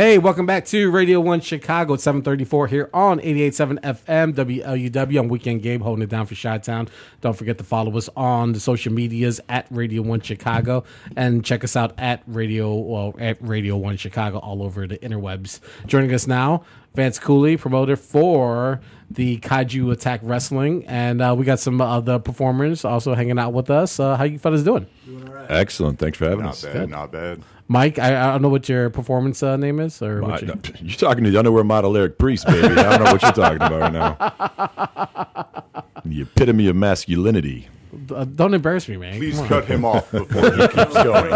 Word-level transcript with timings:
Hey, 0.00 0.16
welcome 0.16 0.46
back 0.46 0.64
to 0.68 0.90
Radio 0.90 1.20
1 1.20 1.42
Chicago 1.42 1.92
at 1.92 2.00
734 2.00 2.68
here 2.68 2.88
on 2.94 3.20
88.7 3.20 3.80
FM 3.80 4.32
WLUW. 4.32 5.20
I'm 5.20 5.28
Weekend 5.28 5.60
Gabe 5.60 5.82
holding 5.82 6.02
it 6.02 6.08
down 6.08 6.24
for 6.24 6.34
Chi-Town. 6.34 6.88
Don't 7.20 7.36
forget 7.36 7.58
to 7.58 7.64
follow 7.64 7.94
us 7.98 8.08
on 8.16 8.54
the 8.54 8.60
social 8.60 8.94
medias 8.94 9.42
at 9.50 9.66
Radio 9.70 10.00
1 10.00 10.22
Chicago 10.22 10.84
and 11.16 11.44
check 11.44 11.64
us 11.64 11.76
out 11.76 11.92
at 11.98 12.22
Radio 12.26 12.74
well, 12.76 13.14
at 13.18 13.36
Radio 13.46 13.76
1 13.76 13.98
Chicago 13.98 14.38
all 14.38 14.62
over 14.62 14.86
the 14.86 14.96
interwebs. 14.96 15.60
Joining 15.84 16.14
us 16.14 16.26
now, 16.26 16.64
Vance 16.94 17.18
Cooley, 17.18 17.58
promoter 17.58 17.94
for 17.94 18.80
the 19.10 19.38
Kaiju 19.38 19.92
Attack 19.92 20.20
Wrestling. 20.22 20.84
And 20.86 21.20
uh, 21.20 21.34
we 21.36 21.44
got 21.44 21.58
some 21.58 21.80
other 21.80 22.18
performers 22.18 22.84
also 22.84 23.14
hanging 23.14 23.38
out 23.38 23.52
with 23.52 23.70
us. 23.70 23.98
Uh, 23.98 24.16
how 24.16 24.24
you 24.24 24.38
fellas 24.38 24.62
doing? 24.62 24.86
Doing 25.04 25.28
all 25.28 25.34
right. 25.34 25.50
Excellent. 25.50 25.98
Thanks 25.98 26.18
for 26.18 26.28
having 26.28 26.46
us. 26.46 26.62
Not 26.62 26.70
us. 26.70 26.74
bad, 26.76 26.88
not 26.90 27.12
bad. 27.12 27.42
Mike, 27.68 27.98
I, 27.98 28.28
I 28.28 28.32
don't 28.32 28.42
know 28.42 28.48
what 28.48 28.68
your 28.68 28.90
performance 28.90 29.42
uh, 29.42 29.56
name 29.56 29.78
is, 29.78 30.02
or 30.02 30.24
I, 30.24 30.26
what 30.26 30.42
you're 30.82 30.96
talking 30.96 31.24
to 31.24 31.30
the 31.30 31.38
underwear 31.38 31.64
model 31.64 31.96
Eric 31.96 32.18
Priest, 32.18 32.46
baby. 32.46 32.66
I 32.66 32.96
don't 32.96 33.04
know 33.04 33.12
what 33.12 33.22
you're 33.22 33.32
talking 33.32 33.62
about 33.62 33.80
right 33.80 33.92
now. 33.92 35.56
The 36.02 36.22
epitome 36.22 36.66
of 36.66 36.76
masculinity. 36.76 37.68
Uh, 38.12 38.24
don't 38.24 38.54
embarrass 38.54 38.88
me, 38.88 38.96
man. 38.96 39.16
Please 39.18 39.40
cut 39.42 39.64
him 39.64 39.84
off 39.84 40.10
before 40.12 40.50
he 40.50 40.68
keeps 40.68 40.94
going. 40.94 41.30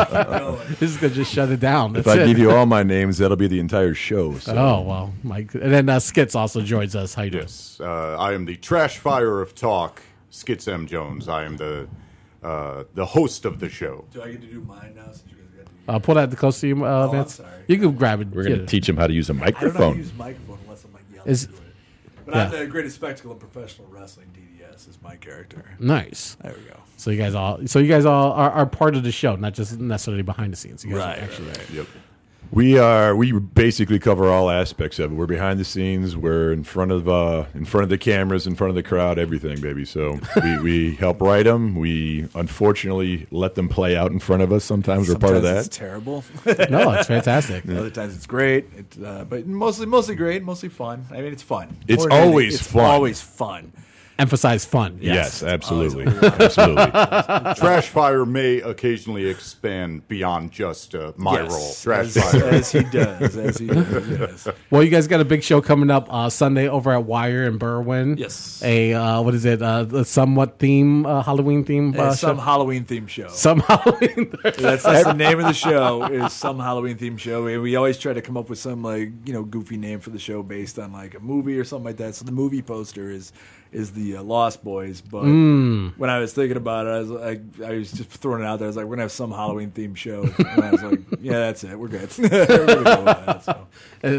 This 0.81 0.91
is 0.91 0.97
gonna 0.97 1.15
just 1.15 1.33
shut 1.33 1.51
it 1.51 1.61
down. 1.61 1.97
If 1.97 2.05
That's 2.05 2.19
I 2.19 2.23
it. 2.23 2.27
give 2.27 2.39
you 2.39 2.51
all 2.51 2.67
my 2.67 2.83
names, 2.97 3.19
that'll 3.19 3.37
be 3.37 3.47
the 3.49 3.61
entire 3.61 3.95
show. 3.95 4.39
So. 4.39 4.55
Oh 4.55 4.81
well, 4.83 5.13
Mike, 5.23 5.55
and 5.55 5.73
then 5.73 5.89
uh, 5.89 5.99
Skits 6.01 6.35
also 6.35 6.61
joins 6.63 6.95
us. 6.97 7.15
How 7.15 7.23
you 7.23 7.31
doing? 7.31 7.43
Yes, 7.45 7.79
uh, 7.81 8.17
I 8.19 8.33
am 8.35 8.45
the 8.45 8.57
trash 8.57 8.99
fire 8.99 9.41
of 9.41 9.55
talk, 9.55 10.03
Skits 10.31 10.67
M. 10.69 10.87
Jones. 10.87 11.29
I 11.29 11.45
am 11.45 11.57
the 11.57 11.89
uh, 12.43 12.85
the 12.95 13.07
host 13.07 13.45
of 13.45 13.61
the 13.61 13.69
show. 13.69 14.05
Do 14.13 14.23
I 14.23 14.33
get 14.33 14.41
to 14.43 14.47
do 14.47 14.61
mine 14.61 14.95
now? 14.97 15.05
Since 15.07 15.25
you 15.31 15.37
guys 15.37 15.47
got 15.57 15.67
to 15.67 15.73
do 15.73 15.79
Uh, 15.89 15.99
pull 15.99 16.15
that 16.17 16.37
close 16.37 16.61
to 16.61 16.69
you, 16.69 16.85
uh, 16.85 17.07
I'm 17.07 17.11
Vance. 17.13 17.35
sorry. 17.37 17.49
You 17.69 17.79
can 17.79 17.93
grab 17.93 18.21
it. 18.21 18.29
We're 18.29 18.43
going 18.43 18.57
to 18.57 18.61
Yeah. 18.63 18.67
teach 18.67 18.89
him 18.89 18.97
how 18.99 19.07
to 19.07 19.13
use 19.15 19.31
a 19.31 19.33
I 19.33 19.37
don't 19.37 19.41
know 19.41 19.53
how 19.53 19.61
to 19.61 19.65
microphone. 19.67 19.97
use 19.99 20.11
a 20.11 20.15
microphone 20.15 20.59
unless 20.65 20.85
I'm 20.85 20.93
like 20.93 21.03
yelling 21.15 21.31
Is- 21.31 21.45
into 21.45 21.57
it. 21.57 21.61
But 22.25 22.35
yeah. 22.35 22.45
I'm 22.45 22.51
the 22.51 22.67
greatest 22.67 22.97
spectacle 22.97 23.33
of 23.33 23.39
professional 23.39 23.87
wrestling. 23.89 24.29
DDS 24.35 24.89
is 24.89 24.99
my 25.03 25.17
character. 25.17 25.77
Nice. 25.79 26.37
There 26.43 26.55
we 26.57 26.65
go. 26.69 26.77
So 26.97 27.11
you 27.11 27.19
guys 27.19 27.35
all, 27.35 27.67
so 27.67 27.79
you 27.79 27.89
guys 27.89 28.05
all 28.07 28.33
are, 28.33 28.51
are 28.51 28.67
part 28.67 28.95
of 28.97 29.03
the 29.03 29.13
show, 29.13 29.37
not 29.37 29.53
just 29.55 29.79
necessarily 29.79 30.23
behind 30.23 30.53
the 30.53 30.57
scenes. 30.57 30.85
You 30.85 30.93
guys 30.93 30.99
Right, 31.01 31.19
are 31.19 31.23
actually. 31.23 31.77
Yep. 31.77 31.87
We 32.51 32.79
are. 32.79 33.17
We 33.17 33.33
basically 33.33 33.99
cover 33.99 34.29
all 34.29 34.49
aspects 34.49 34.99
of 34.99 35.11
it. 35.11 35.15
We're 35.15 35.27
behind 35.27 35.59
the 35.59 35.65
scenes. 35.65 36.17
We're 36.17 36.53
in 36.53 36.63
front 36.63 36.93
of 36.93 37.09
uh, 37.09 37.47
in 37.55 37.65
front 37.65 37.83
of 37.83 37.89
the 37.91 37.99
cameras, 37.99 38.47
in 38.47 38.55
front 38.55 38.69
of 38.71 38.75
the 38.77 38.83
crowd, 38.83 39.19
everything, 39.19 39.61
baby. 39.61 39.85
So 39.85 40.19
we, 40.43 40.59
we 40.61 40.95
help 40.95 41.21
write 41.21 41.45
them. 41.45 41.75
We 41.75 42.29
unfortunately 42.35 43.27
let 43.31 43.57
them 43.57 43.69
play 43.69 43.97
out 43.97 44.13
in 44.13 44.21
front 44.21 44.43
of 44.43 44.53
us. 44.53 44.65
Sometimes 44.65 45.09
we're 45.09 45.17
part 45.19 45.37
of 45.37 45.43
that. 45.43 45.67
It's 45.67 45.77
terrible. 45.77 46.25
No, 46.71 46.93
it's 46.93 47.09
fantastic. 47.09 47.65
Other 47.69 47.91
times 47.91 48.17
it's 48.17 48.27
great. 48.27 48.67
It, 48.77 49.05
uh, 49.05 49.25
but 49.25 49.47
mostly, 49.47 49.87
mostly 49.87 50.15
great. 50.15 50.43
Mostly 50.43 50.69
fun. 50.69 51.05
I 51.11 51.17
mean, 51.17 51.33
it's 51.33 51.43
fun. 51.43 51.77
It's 51.89 51.99
More 51.99 52.09
than 52.09 52.13
anything, 52.13 52.31
always 52.33 52.55
it's 52.55 52.71
fun. 52.71 52.85
Always 52.85 53.21
fun. 53.21 53.73
Emphasize 54.17 54.65
fun. 54.65 54.99
Yes, 55.01 55.43
absolutely, 55.43 56.07
Always. 56.07 56.23
absolutely. 56.25 56.85
Trash 57.57 57.89
fire 57.89 58.25
may 58.25 58.61
occasionally 58.61 59.27
expand 59.27 60.07
beyond 60.07 60.53
just 60.53 60.95
uh, 60.95 61.13
my 61.17 61.41
Yes, 61.43 61.51
role. 61.53 61.75
Trash 61.83 62.17
as, 62.17 62.31
fire. 62.33 62.45
as 62.51 62.73
he 62.73 62.85
does. 62.85 63.37
As 63.37 63.59
he 63.59 63.67
does. 63.67 63.85
Yes. 64.15 64.49
Well, 64.71 64.83
you 64.85 64.91
guys 64.91 65.09
got 65.09 65.21
a 65.21 65.25
big 65.25 65.43
show 65.43 65.61
coming 65.61 65.91
up 65.91 66.07
uh, 66.13 66.31
Sunday 66.31 66.69
over 66.69 66.93
at 66.93 67.05
Wire 67.05 67.45
in 67.45 67.59
Berwyn. 67.59 68.17
Yes. 68.19 68.63
A 68.65 68.95
uh, 68.95 69.21
what 69.23 69.35
is 69.35 69.45
it? 69.45 69.61
Uh, 69.61 69.87
a 69.93 70.05
somewhat 70.05 70.59
theme, 70.61 71.05
uh, 71.07 71.23
Halloween 71.23 71.65
theme. 71.65 71.95
Uh, 71.99 72.05
Uh, 72.05 72.15
some 72.15 72.37
show? 72.37 72.43
Halloween 72.43 72.85
themed 72.85 73.09
show. 73.09 73.29
some 73.29 73.61
Halloween. 73.61 74.33
That's, 74.45 74.83
that's 74.85 75.05
the 75.05 75.13
name 75.15 75.41
of 75.41 75.47
the 75.47 75.53
show. 75.55 76.05
Is 76.05 76.33
some 76.33 76.61
Halloween 76.61 76.97
themed 76.99 77.19
show. 77.19 77.47
And 77.49 77.63
we 77.63 77.75
always 77.75 77.99
try 77.99 78.13
to 78.13 78.23
come 78.23 78.37
up 78.37 78.49
with 78.49 78.59
some 78.61 78.83
like 78.85 79.11
you 79.27 79.33
know 79.33 79.43
goofy 79.43 79.77
name 79.77 79.99
for 79.99 80.11
the 80.11 80.19
show 80.21 80.43
based 80.45 80.79
on 80.79 80.93
like 80.93 81.15
a 81.15 81.21
movie 81.21 81.59
or 81.59 81.65
something 81.65 81.87
like 81.87 81.97
that. 81.97 82.15
So 82.15 82.25
the 82.25 82.33
movie 82.33 82.63
poster 82.63 83.11
is 83.11 83.33
is 83.75 83.93
the 83.93 84.17
uh, 84.19 84.23
Lost 84.23 84.63
Boys. 84.63 85.01
But 85.01 85.23
when 85.23 86.09
I 86.09 86.19
was 86.19 86.33
thinking 86.33 86.57
about 86.57 86.87
it, 86.87 86.91
I 86.91 86.99
was 87.01 87.11
like, 87.11 87.41
I 87.63 87.73
was 87.73 87.93
just 87.93 88.09
throwing 88.09 88.43
it 88.43 88.47
out 88.47 88.59
there. 88.59 88.67
I 88.67 88.69
was 88.69 88.77
like, 88.77 88.87
we're 88.87 88.95
gonna 88.95 89.03
have 89.03 89.13
some 89.13 89.33
Halloween 89.33 89.71
themed 89.73 89.97
show. 89.97 90.23
And 90.23 90.47
I 90.63 90.71
was 90.71 90.83
like, 90.83 91.01
yeah, 91.21 91.33
that's 91.33 91.65
it. 91.65 91.79
We're 91.79 91.89
good. 91.89 92.11
we're 92.19 92.29
go 92.29 93.05
that, 93.05 93.43
so. 93.43 93.67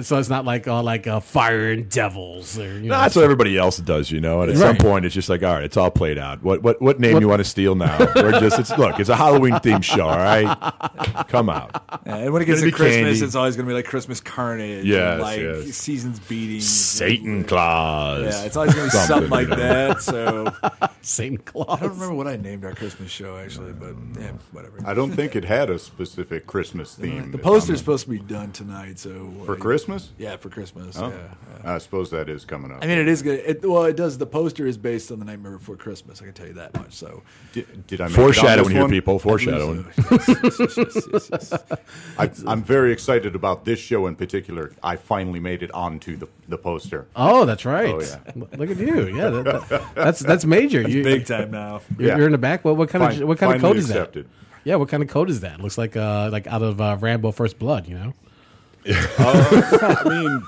So 0.02 0.18
it's 0.18 0.30
not 0.30 0.46
like 0.46 0.68
uh, 0.68 0.82
like 0.84 1.08
uh, 1.08 1.20
Fire 1.20 1.72
and 1.72 1.90
Devils 1.90 2.60
or 2.60 2.74
you 2.74 2.90
know. 2.90 3.00
That's 3.00 3.16
what 3.16 3.24
everybody 3.24 3.58
else 3.58 3.78
does, 3.78 4.12
you 4.12 4.20
know. 4.20 4.42
And 4.42 4.52
at 4.52 4.58
some 4.58 4.78
point, 4.78 5.06
it's 5.06 5.16
just 5.16 5.30
like, 5.30 5.44
all 5.44 5.54
right, 5.54 5.64
it's 5.64 5.78
all 5.78 5.92
played 5.92 6.18
out. 6.18 6.44
What 6.44 6.62
what 6.62 6.82
what 6.82 7.00
name 7.00 7.22
you 7.22 7.28
want 7.28 7.40
to 7.40 7.46
steal 7.46 7.76
now? 7.76 7.98
We're 8.16 8.40
just 8.40 8.60
it's 8.60 8.76
look, 8.78 9.00
it's 9.00 9.10
a 9.10 9.16
Halloween 9.16 9.54
themed 9.54 9.84
show, 9.84 10.08
all 10.08 10.18
right. 10.18 11.28
Come 11.28 11.50
out. 11.50 11.84
Yeah, 12.06 12.18
and 12.18 12.34
when 12.34 12.42
it 12.42 12.46
gets 12.46 12.62
Gonna 12.62 12.72
Christmas, 12.72 12.96
candy. 12.96 13.26
it's 13.26 13.36
always 13.36 13.56
gonna 13.56 13.68
be 13.68 13.74
like 13.74 13.86
Christmas 13.86 14.20
carnage. 14.20 14.86
Yeah, 14.86 15.16
like 15.16 15.40
yes. 15.40 15.76
seasons 15.76 16.20
beating. 16.20 16.62
Satan 16.62 17.44
Claus. 17.44 18.24
Yeah, 18.24 18.46
it's 18.46 18.58
always 18.58 18.74
gonna 18.74 18.88
be 18.88 18.90
something, 18.92 19.30
like 19.30 19.45
you 19.50 19.56
know. 19.56 19.56
that. 19.56 20.02
So 20.02 20.54
Saint 21.02 21.46
Claus. 21.46 21.68
I 21.70 21.84
don't 21.84 21.94
remember 21.94 22.16
what 22.16 22.28
I 22.28 22.36
named 22.36 22.66
our 22.66 22.74
Christmas 22.74 23.12
show 23.12 23.38
actually, 23.38 23.74
but 23.74 23.96
yeah, 24.20 24.32
whatever. 24.52 24.78
I 24.86 24.94
don't 24.94 25.12
think 25.12 25.36
it 25.36 25.46
had 25.46 25.70
a 25.70 25.80
specific 25.80 26.48
Christmas 26.48 26.96
theme. 26.96 27.32
The 27.32 27.38
if 27.38 27.44
poster's 27.44 27.70
I'm- 27.70 27.78
supposed 27.78 28.04
to 28.06 28.10
be 28.10 28.20
done 28.20 28.52
tonight, 28.52 29.00
so 29.00 29.32
for 29.46 29.54
uh, 29.56 29.58
Christmas. 29.58 30.12
Yeah, 30.18 30.38
for 30.38 30.50
Christmas. 30.50 30.98
Oh, 30.98 31.10
Yeah. 31.10 31.74
I 31.74 31.78
suppose 31.80 32.12
that 32.12 32.30
is 32.30 32.46
coming 32.46 32.72
up. 32.72 32.84
I 32.84 32.88
mean, 32.88 32.98
it 33.00 33.08
is 33.08 33.22
good. 33.22 33.40
It, 33.46 33.68
well, 33.68 33.86
it 33.86 33.96
does. 33.96 34.18
The 34.18 34.26
poster 34.28 34.68
is 34.68 34.78
based 34.78 35.12
on 35.12 35.20
the 35.20 35.26
Nightmare 35.26 35.58
Before 35.58 35.76
Christmas. 35.76 36.22
I 36.22 36.26
can 36.26 36.34
tell 36.34 36.48
you 36.48 36.54
that 36.54 36.76
much. 36.78 36.94
So, 36.94 37.24
did, 37.54 37.88
did 37.88 38.02
I 38.02 38.06
make 38.06 38.14
it 38.14 38.20
on 38.20 38.24
Foreshadowing 38.26 38.70
here, 38.72 38.82
one? 38.82 38.90
people. 38.92 39.18
Foreshadowing. 39.20 39.86
yes, 40.12 40.28
yes, 40.60 40.60
yes, 40.78 41.08
yes, 41.12 41.30
yes. 41.32 41.54
I, 42.20 42.30
I'm 42.46 42.62
very 42.64 42.92
excited 42.92 43.36
about 43.36 43.66
this 43.66 43.80
show 43.80 44.06
in 44.08 44.16
particular. 44.16 44.74
I 44.84 44.96
finally 44.96 45.40
made 45.40 45.64
it 45.64 45.72
onto 45.72 46.16
the, 46.18 46.28
the 46.48 46.58
poster. 46.58 47.08
Oh, 47.16 47.46
that's 47.46 47.66
right. 47.66 47.94
Oh, 47.96 48.00
yeah. 48.02 48.46
Look 48.58 48.70
at 48.70 48.78
you. 48.78 49.08
Yeah, 49.08 49.30
that, 49.44 49.70
that- 49.70 49.96
that's 49.96 50.20
that's 50.20 50.46
major. 50.46 50.82
you, 50.82 51.04
big 51.04 51.26
time 51.26 51.52
now. 51.52 51.82
You're, 51.98 52.10
Yeah. 52.10 52.18
you're 52.18 52.26
in 52.28 52.32
the 52.32 52.38
back. 52.38 52.66
What, 52.66 52.78
what 52.78 52.90
kind 52.90 53.14
Fin- 53.14 53.24
of 53.24 53.28
what 53.28 53.38
kind 53.38 53.54
of 53.56 53.62
finally 53.62 53.80
code 53.82 53.84
is 53.84 53.88
that? 53.90 54.26
Yeah, 54.64 54.76
what 54.78 54.90
kind 54.90 55.04
of 55.04 55.10
code 55.10 55.30
is 55.30 55.42
that? 55.42 55.60
Looks 55.62 55.78
like 55.78 55.96
uh 55.96 56.30
like 56.32 56.48
out 56.48 56.64
of 56.64 56.82
uh, 56.82 56.98
Rambo 57.00 57.32
First 57.32 57.60
Blood. 57.60 57.88
You 57.88 57.96
know. 57.96 58.14
I 58.88 60.02
mean, 60.06 60.44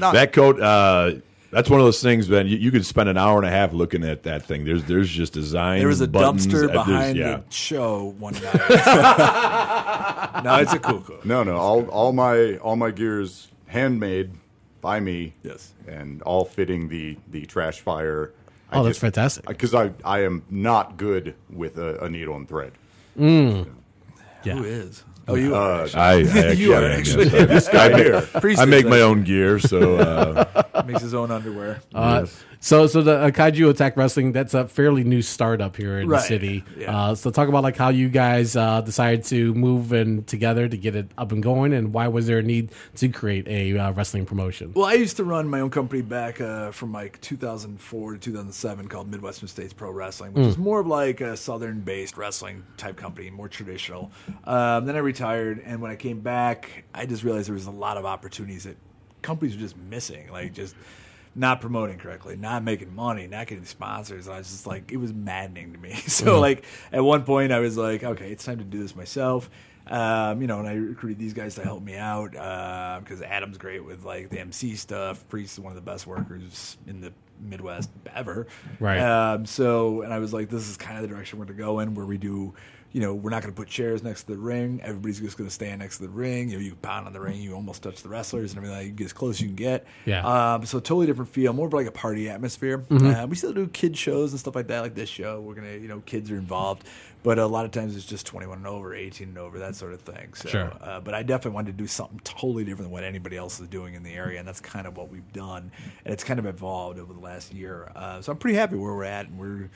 That 0.00 0.32
coat, 0.32 0.60
uh, 0.60 1.12
that's 1.50 1.68
one 1.70 1.80
of 1.80 1.86
those 1.86 2.02
things, 2.02 2.28
man. 2.28 2.46
You, 2.46 2.56
you 2.56 2.70
could 2.70 2.84
spend 2.86 3.08
an 3.08 3.16
hour 3.18 3.38
and 3.38 3.46
a 3.46 3.50
half 3.50 3.72
looking 3.72 4.04
at 4.04 4.22
that 4.24 4.44
thing. 4.44 4.64
There's 4.64 4.84
there's 4.84 5.08
just 5.10 5.32
designs. 5.32 5.80
There 5.80 5.88
was 5.88 6.00
a 6.00 6.08
buttons, 6.08 6.46
uh, 6.46 6.50
dumpster 6.50 6.66
there's- 6.66 6.72
behind 6.86 7.18
yeah. 7.18 7.36
the 7.46 7.52
show 7.52 8.14
one 8.18 8.34
night. 8.34 8.42
no, 10.44 10.56
it's 10.56 10.72
a 10.72 10.78
cool 10.78 11.00
cool. 11.00 11.18
no, 11.24 11.42
no. 11.42 11.56
All 11.56 11.86
all 11.88 12.12
my 12.12 12.56
all 12.58 12.76
my 12.76 12.90
gears 12.90 13.48
handmade 13.66 14.30
by 14.80 15.00
me. 15.00 15.34
Yes. 15.42 15.72
and 15.86 16.22
all 16.22 16.44
fitting 16.44 16.88
the 16.88 17.16
the 17.30 17.46
trash 17.46 17.80
fire. 17.80 18.32
Oh, 18.72 18.82
that's 18.84 18.98
fantastic. 18.98 19.46
Because 19.46 19.74
I 19.74 19.92
I 20.04 20.24
am 20.24 20.42
not 20.50 20.96
good 20.96 21.34
with 21.50 21.78
a, 21.78 22.04
a 22.04 22.08
needle 22.10 22.36
and 22.36 22.48
thread. 22.48 22.72
Yeah. 24.44 24.54
Who 24.54 24.64
is? 24.64 25.04
Oh, 25.26 25.34
you 25.34 25.54
are. 25.54 25.82
Uh, 25.82 25.88
I, 25.94 26.12
I 26.12 26.20
actually, 26.22 26.54
You 26.56 26.74
are 26.74 26.84
actually. 26.84 27.24
yes. 27.28 27.48
this 27.48 27.68
guy 27.68 27.94
here. 28.02 28.26
I 28.58 28.64
make 28.64 28.86
my 28.86 29.00
own 29.02 29.24
gear, 29.24 29.58
so 29.58 29.96
uh, 29.98 30.82
Makes 30.86 31.02
his 31.02 31.12
own 31.12 31.30
underwear. 31.30 31.80
Uh, 31.94 32.24
So, 32.60 32.88
so 32.88 33.02
the 33.02 33.18
uh, 33.18 33.30
Kaiju 33.30 33.70
Attack 33.70 33.96
Wrestling 33.96 34.32
that's 34.32 34.52
a 34.52 34.66
fairly 34.66 35.04
new 35.04 35.22
startup 35.22 35.76
here 35.76 36.00
in 36.00 36.08
the 36.08 36.14
Right. 36.14 36.24
city. 36.24 36.64
Yeah. 36.76 36.96
Uh, 37.10 37.14
so, 37.14 37.30
talk 37.30 37.48
about 37.48 37.62
like 37.62 37.76
how 37.76 37.90
you 37.90 38.08
guys 38.08 38.56
uh, 38.56 38.80
decided 38.80 39.24
to 39.26 39.54
move 39.54 39.92
in 39.92 40.24
together 40.24 40.68
to 40.68 40.76
get 40.76 40.96
it 40.96 41.10
up 41.16 41.30
and 41.30 41.40
going, 41.42 41.72
and 41.72 41.94
why 41.94 42.08
was 42.08 42.26
there 42.26 42.38
a 42.38 42.42
need 42.42 42.72
to 42.96 43.08
create 43.10 43.46
a 43.46 43.78
uh, 43.78 43.92
wrestling 43.92 44.26
promotion? 44.26 44.72
Well, 44.74 44.86
I 44.86 44.94
used 44.94 45.16
to 45.18 45.24
run 45.24 45.46
my 45.48 45.60
own 45.60 45.70
company 45.70 46.02
back 46.02 46.40
uh, 46.40 46.72
from 46.72 46.92
like 46.92 47.20
2004 47.20 48.14
to 48.14 48.18
2007 48.18 48.88
called 48.88 49.08
Midwestern 49.08 49.48
States 49.48 49.72
Pro 49.72 49.92
Wrestling, 49.92 50.32
which 50.32 50.46
is 50.46 50.58
more 50.58 50.80
of 50.80 50.86
like 50.88 51.20
a 51.20 51.36
southern 51.36 51.80
based 51.80 52.16
wrestling 52.16 52.64
type 52.76 52.96
company, 52.96 53.30
more 53.30 53.48
traditional. 53.48 54.10
Um, 54.44 54.84
then 54.84 54.96
I 54.96 55.00
retired, 55.00 55.62
and 55.64 55.80
when 55.80 55.92
I 55.92 55.96
came 55.96 56.20
back, 56.20 56.84
I 56.92 57.06
just 57.06 57.22
realized 57.22 57.46
there 57.46 57.54
was 57.54 57.66
a 57.66 57.70
lot 57.70 57.96
of 57.96 58.04
opportunities 58.04 58.64
that 58.64 58.76
companies 59.22 59.54
were 59.54 59.60
just 59.60 59.76
missing, 59.76 60.28
like 60.32 60.52
just 60.54 60.74
not 61.34 61.60
promoting 61.60 61.98
correctly, 61.98 62.36
not 62.36 62.64
making 62.64 62.94
money, 62.94 63.26
not 63.26 63.46
getting 63.46 63.64
sponsors. 63.64 64.26
And 64.26 64.34
I 64.34 64.38
was 64.38 64.48
just 64.50 64.66
like, 64.66 64.90
it 64.90 64.96
was 64.96 65.12
maddening 65.12 65.72
to 65.72 65.78
me. 65.78 65.94
So, 66.08 66.40
like, 66.40 66.64
at 66.92 67.04
one 67.04 67.22
point, 67.24 67.52
I 67.52 67.60
was 67.60 67.76
like, 67.76 68.02
okay, 68.02 68.32
it's 68.32 68.44
time 68.44 68.58
to 68.58 68.64
do 68.64 68.80
this 68.80 68.96
myself. 68.96 69.48
Um, 69.86 70.40
you 70.40 70.46
know, 70.48 70.58
and 70.58 70.68
I 70.68 70.74
recruited 70.74 71.18
these 71.18 71.32
guys 71.32 71.54
to 71.54 71.62
help 71.62 71.82
me 71.82 71.96
out 71.96 72.32
because 73.02 73.22
Adam's 73.22 73.56
great 73.56 73.84
with 73.84 74.04
like 74.04 74.28
the 74.30 74.40
MC 74.40 74.74
stuff. 74.74 75.26
Priest 75.28 75.54
is 75.54 75.60
one 75.60 75.70
of 75.70 75.76
the 75.76 75.90
best 75.90 76.06
workers 76.06 76.76
in 76.86 77.00
the 77.00 77.12
Midwest 77.40 77.90
ever. 78.14 78.46
Right. 78.80 78.98
Um, 78.98 79.46
so, 79.46 80.02
and 80.02 80.12
I 80.12 80.18
was 80.18 80.32
like, 80.32 80.50
this 80.50 80.68
is 80.68 80.76
kind 80.76 80.96
of 80.96 81.02
the 81.02 81.08
direction 81.08 81.38
we're 81.38 81.46
going 81.46 81.56
to 81.56 81.62
go 81.62 81.80
in, 81.80 81.94
where 81.94 82.06
we 82.06 82.18
do 82.18 82.54
you 82.92 83.02
know, 83.02 83.14
we're 83.14 83.28
not 83.30 83.42
going 83.42 83.52
to 83.52 83.56
put 83.56 83.68
chairs 83.68 84.02
next 84.02 84.22
to 84.24 84.32
the 84.32 84.38
ring. 84.38 84.80
Everybody's 84.82 85.20
just 85.20 85.36
going 85.36 85.48
to 85.48 85.54
stand 85.54 85.80
next 85.80 85.98
to 85.98 86.04
the 86.04 86.08
ring. 86.08 86.48
You 86.48 86.56
know, 86.56 86.62
you 86.64 86.74
pound 86.76 87.06
on 87.06 87.12
the 87.12 87.20
ring, 87.20 87.40
you 87.40 87.54
almost 87.54 87.82
touch 87.82 88.02
the 88.02 88.08
wrestlers 88.08 88.54
and 88.54 88.64
everything. 88.64 88.86
You 88.86 88.92
get 88.92 89.04
as 89.04 89.12
close 89.12 89.36
as 89.36 89.40
you 89.42 89.48
can 89.48 89.56
get. 89.56 89.86
Yeah. 90.06 90.54
Um, 90.54 90.64
so 90.64 90.80
totally 90.80 91.06
different 91.06 91.30
feel, 91.30 91.52
more 91.52 91.66
of 91.66 91.72
like 91.74 91.86
a 91.86 91.92
party 91.92 92.30
atmosphere. 92.30 92.78
Mm-hmm. 92.78 93.06
Uh, 93.06 93.26
we 93.26 93.36
still 93.36 93.52
do 93.52 93.66
kid 93.68 93.96
shows 93.96 94.32
and 94.32 94.40
stuff 94.40 94.56
like 94.56 94.68
that, 94.68 94.80
like 94.80 94.94
this 94.94 95.08
show. 95.10 95.40
We're 95.40 95.54
gonna, 95.54 95.72
you 95.74 95.88
know, 95.88 96.00
kids 96.06 96.30
are 96.30 96.36
involved, 96.36 96.84
but 97.22 97.38
a 97.38 97.46
lot 97.46 97.66
of 97.66 97.72
times 97.72 97.94
it's 97.94 98.06
just 98.06 98.24
21 98.24 98.56
and 98.58 98.66
over, 98.66 98.94
18 98.94 99.28
and 99.28 99.38
over, 99.38 99.58
that 99.58 99.74
sort 99.74 99.92
of 99.92 100.00
thing. 100.00 100.32
So, 100.32 100.48
Sure. 100.48 100.72
uh, 100.80 101.00
but 101.00 101.12
I 101.12 101.22
definitely 101.22 101.56
wanted 101.56 101.72
to 101.72 101.78
do 101.82 101.86
something 101.86 102.20
totally 102.24 102.64
different 102.64 102.84
than 102.84 102.90
what 102.90 103.04
anybody 103.04 103.36
else 103.36 103.60
is 103.60 103.68
doing 103.68 103.94
in 103.94 104.02
the 104.02 104.14
area, 104.14 104.38
and 104.38 104.48
that's 104.48 104.60
kind 104.60 104.86
of 104.86 104.96
what 104.96 105.10
we've 105.10 105.30
done, 105.34 105.70
and 106.06 106.14
it's 106.14 106.24
kind 106.24 106.38
of 106.38 106.46
evolved 106.46 106.98
over 106.98 107.12
the 107.12 107.20
last 107.20 107.52
year. 107.52 107.92
Uh, 107.94 108.22
so 108.22 108.32
I'm 108.32 108.38
pretty 108.38 108.56
happy 108.56 108.76
where 108.76 108.94
we're 108.94 109.04
at, 109.04 109.28
and 109.28 109.38
we're 109.38 109.68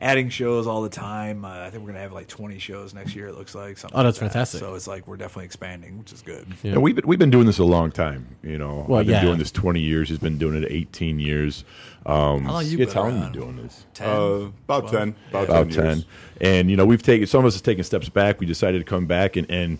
adding 0.00 0.28
shows 0.28 0.66
all 0.66 0.82
the 0.82 0.88
time. 0.88 1.44
Uh, 1.44 1.48
I 1.48 1.70
think 1.70 1.82
we're 1.82 1.88
gonna 1.90 2.00
have 2.02 2.12
like 2.12 2.28
20 2.28 2.58
shows 2.58 2.94
next 2.94 3.14
year. 3.14 3.26
It 3.28 3.36
looks 3.36 3.54
like. 3.54 3.78
Something 3.78 3.98
Oh, 3.98 4.02
that's 4.02 4.20
like 4.20 4.30
that. 4.30 4.34
fantastic. 4.34 4.60
So 4.60 4.74
it's 4.74 4.86
like 4.86 5.06
we're 5.06 5.16
definitely 5.16 5.46
expanding, 5.46 5.98
which 5.98 6.12
is 6.12 6.22
good. 6.22 6.46
Yeah. 6.62 6.72
And 6.72 6.82
we've 6.82 6.94
been, 6.96 7.06
we've 7.06 7.18
been 7.18 7.30
doing 7.30 7.46
this 7.46 7.58
a 7.58 7.64
long 7.64 7.90
time. 7.90 8.36
You 8.42 8.58
know, 8.58 8.84
Well, 8.88 9.00
I've 9.00 9.06
been 9.06 9.16
yeah. 9.16 9.22
doing 9.22 9.38
this 9.38 9.50
twenty 9.50 9.80
years. 9.80 10.08
He's 10.08 10.18
been 10.18 10.38
doing 10.38 10.62
it 10.62 10.66
eighteen 10.70 11.18
years. 11.18 11.64
Um, 12.06 12.44
How 12.44 12.52
long 12.52 12.64
you 12.64 12.72
Skits, 12.72 12.94
been 12.94 13.02
how 13.02 13.08
long 13.10 13.20
around? 13.22 13.34
you 13.34 13.40
doing 13.40 13.56
this? 13.56 13.84
Ten. 13.94 14.08
Uh, 14.08 14.50
about 14.64 14.88
ten. 14.88 15.14
About, 15.30 15.44
About 15.44 15.70
10 15.70 15.72
ten. 15.74 15.84
years. 15.96 16.04
And 16.40 16.70
you 16.70 16.76
know, 16.76 16.86
we've 16.86 17.02
taken 17.02 17.26
some 17.26 17.40
of 17.40 17.46
us 17.46 17.54
have 17.54 17.62
taken 17.64 17.84
steps 17.84 18.08
back. 18.08 18.40
We 18.40 18.46
decided 18.46 18.78
to 18.78 18.84
come 18.84 19.06
back, 19.06 19.36
and 19.36 19.50
and 19.50 19.78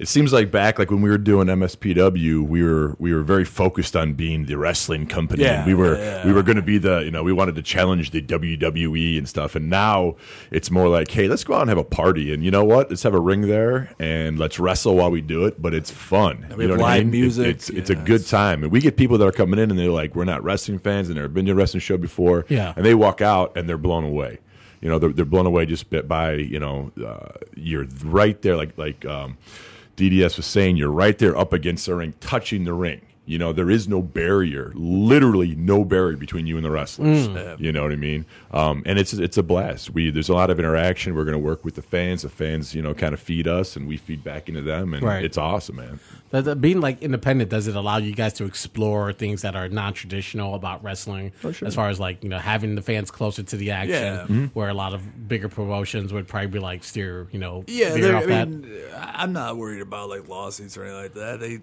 it 0.00 0.08
seems 0.08 0.32
like 0.32 0.50
back 0.50 0.78
like 0.78 0.90
when 0.90 1.02
we 1.02 1.10
were 1.10 1.18
doing 1.18 1.48
MSPW, 1.48 2.48
we 2.48 2.62
were 2.62 2.96
we 2.98 3.12
were 3.12 3.22
very 3.22 3.44
focused 3.44 3.94
on 3.94 4.14
being 4.14 4.46
the 4.46 4.56
wrestling 4.56 5.06
company. 5.06 5.42
Yeah, 5.42 5.66
we 5.66 5.74
were 5.74 5.94
yeah. 5.96 6.24
we 6.24 6.32
were 6.32 6.42
going 6.42 6.56
to 6.56 6.62
be 6.62 6.78
the 6.78 7.00
you 7.00 7.10
know 7.10 7.22
we 7.22 7.34
wanted 7.34 7.54
to 7.56 7.62
challenge 7.62 8.10
the 8.10 8.22
WWE 8.22 9.18
and 9.18 9.28
stuff. 9.28 9.54
And 9.54 9.68
now 9.68 10.16
it's 10.50 10.70
more 10.70 10.88
like, 10.88 11.10
hey, 11.10 11.28
let's 11.28 11.44
go 11.44 11.52
out 11.52 11.60
and 11.60 11.68
have 11.68 11.76
a 11.76 11.84
party. 11.84 12.32
And 12.32 12.42
you 12.42 12.50
know 12.50 12.64
what? 12.64 12.88
Let's 12.88 13.02
have 13.02 13.12
a 13.12 13.20
ring 13.20 13.42
there 13.42 13.94
and 13.98 14.38
let's 14.38 14.58
wrestle 14.58 14.96
while 14.96 15.10
we 15.10 15.20
do 15.20 15.44
it. 15.44 15.60
But 15.60 15.74
it's 15.74 15.90
fun. 15.90 16.46
we 16.56 16.64
you 16.64 16.70
have 16.70 16.80
what 16.80 16.88
I 16.88 16.96
live 16.96 17.06
mean? 17.06 17.14
It- 17.14 17.18
music. 17.20 17.46
it's 17.48 17.68
it's 17.68 17.90
a 17.90 17.94
good 17.94 18.26
time. 18.26 18.62
And 18.62 18.72
we 18.72 18.80
get 18.80 18.96
people 18.96 19.18
that 19.18 19.26
are 19.26 19.32
coming 19.32 19.60
in 19.60 19.70
and 19.70 19.78
they're 19.78 19.90
like, 19.90 20.16
we're 20.16 20.24
not 20.24 20.42
wrestling 20.42 20.78
fans 20.78 21.10
and 21.10 21.16
never 21.16 21.28
been 21.28 21.44
to 21.44 21.52
a 21.52 21.54
wrestling 21.54 21.82
show 21.82 21.98
before. 21.98 22.46
Yeah. 22.48 22.72
And 22.74 22.86
they 22.86 22.94
walk 22.94 23.20
out 23.20 23.54
and 23.54 23.68
they're 23.68 23.76
blown 23.76 24.04
away. 24.04 24.38
You 24.80 24.88
know, 24.88 24.98
they're, 24.98 25.12
they're 25.12 25.24
blown 25.26 25.44
away 25.44 25.66
just 25.66 25.90
by 26.08 26.32
you 26.32 26.58
know 26.58 26.90
uh, 27.04 27.32
you're 27.54 27.84
right 28.02 28.40
there, 28.40 28.56
like 28.56 28.78
like 28.78 29.04
um, 29.04 29.36
DDS 30.00 30.38
was 30.38 30.46
saying, 30.46 30.78
you're 30.78 30.90
right 30.90 31.18
there 31.18 31.36
up 31.36 31.52
against 31.52 31.84
the 31.84 31.94
ring, 31.94 32.14
touching 32.20 32.64
the 32.64 32.72
ring. 32.72 33.02
You 33.26 33.38
know, 33.38 33.52
there 33.52 33.70
is 33.70 33.86
no 33.86 34.02
barrier, 34.02 34.72
literally 34.74 35.54
no 35.54 35.84
barrier 35.84 36.16
between 36.16 36.48
you 36.48 36.56
and 36.56 36.64
the 36.64 36.70
wrestlers. 36.70 37.28
Mm. 37.28 37.60
You 37.60 37.70
know 37.70 37.82
what 37.84 37.92
I 37.92 37.96
mean? 37.96 38.26
Um, 38.50 38.82
and 38.86 38.98
it's 38.98 39.12
it's 39.12 39.36
a 39.38 39.42
blast. 39.44 39.90
We 39.90 40.10
there's 40.10 40.28
a 40.30 40.34
lot 40.34 40.50
of 40.50 40.58
interaction. 40.58 41.14
We're 41.14 41.24
going 41.24 41.34
to 41.36 41.38
work 41.38 41.64
with 41.64 41.76
the 41.76 41.82
fans. 41.82 42.22
The 42.22 42.28
fans, 42.28 42.74
you 42.74 42.82
know, 42.82 42.92
kind 42.92 43.14
of 43.14 43.20
feed 43.20 43.46
us, 43.46 43.76
and 43.76 43.86
we 43.86 43.98
feed 43.98 44.24
back 44.24 44.48
into 44.48 44.62
them, 44.62 44.94
and 44.94 45.02
Right. 45.04 45.24
it's 45.24 45.38
awesome, 45.38 45.76
man. 45.76 46.00
That, 46.30 46.44
that 46.44 46.60
being 46.60 46.80
like 46.80 47.02
independent, 47.02 47.50
does 47.50 47.68
it 47.68 47.76
allow 47.76 47.98
you 47.98 48.12
guys 48.14 48.32
to 48.34 48.44
explore 48.44 49.12
things 49.12 49.42
that 49.42 49.54
are 49.54 49.68
non-traditional 49.68 50.54
about 50.56 50.82
wrestling? 50.82 51.32
As 51.62 51.74
far 51.74 51.88
as 51.88 52.00
like 52.00 52.24
you 52.24 52.30
know, 52.30 52.38
having 52.38 52.74
the 52.74 52.82
fans 52.82 53.12
closer 53.12 53.44
to 53.44 53.56
the 53.56 53.70
action, 53.70 53.90
Yeah. 54.02 54.22
Mm-hmm. 54.22 54.44
where 54.46 54.68
a 54.70 54.74
lot 54.74 54.92
of 54.92 55.28
bigger 55.28 55.48
promotions 55.48 56.12
would 56.12 56.26
probably 56.26 56.48
be 56.48 56.58
like 56.58 56.82
steer, 56.82 57.28
you 57.30 57.38
know, 57.38 57.64
Yeah, 57.68 57.90
off 58.16 58.24
I 58.24 58.26
that. 58.26 58.48
mean, 58.48 58.80
I'm 58.96 59.32
not 59.32 59.56
worried 59.56 59.82
about 59.82 60.08
like 60.08 60.26
lawsuits 60.28 60.76
or 60.76 60.84
anything 60.84 61.02
like 61.02 61.14
that. 61.14 61.40
They, 61.40 61.60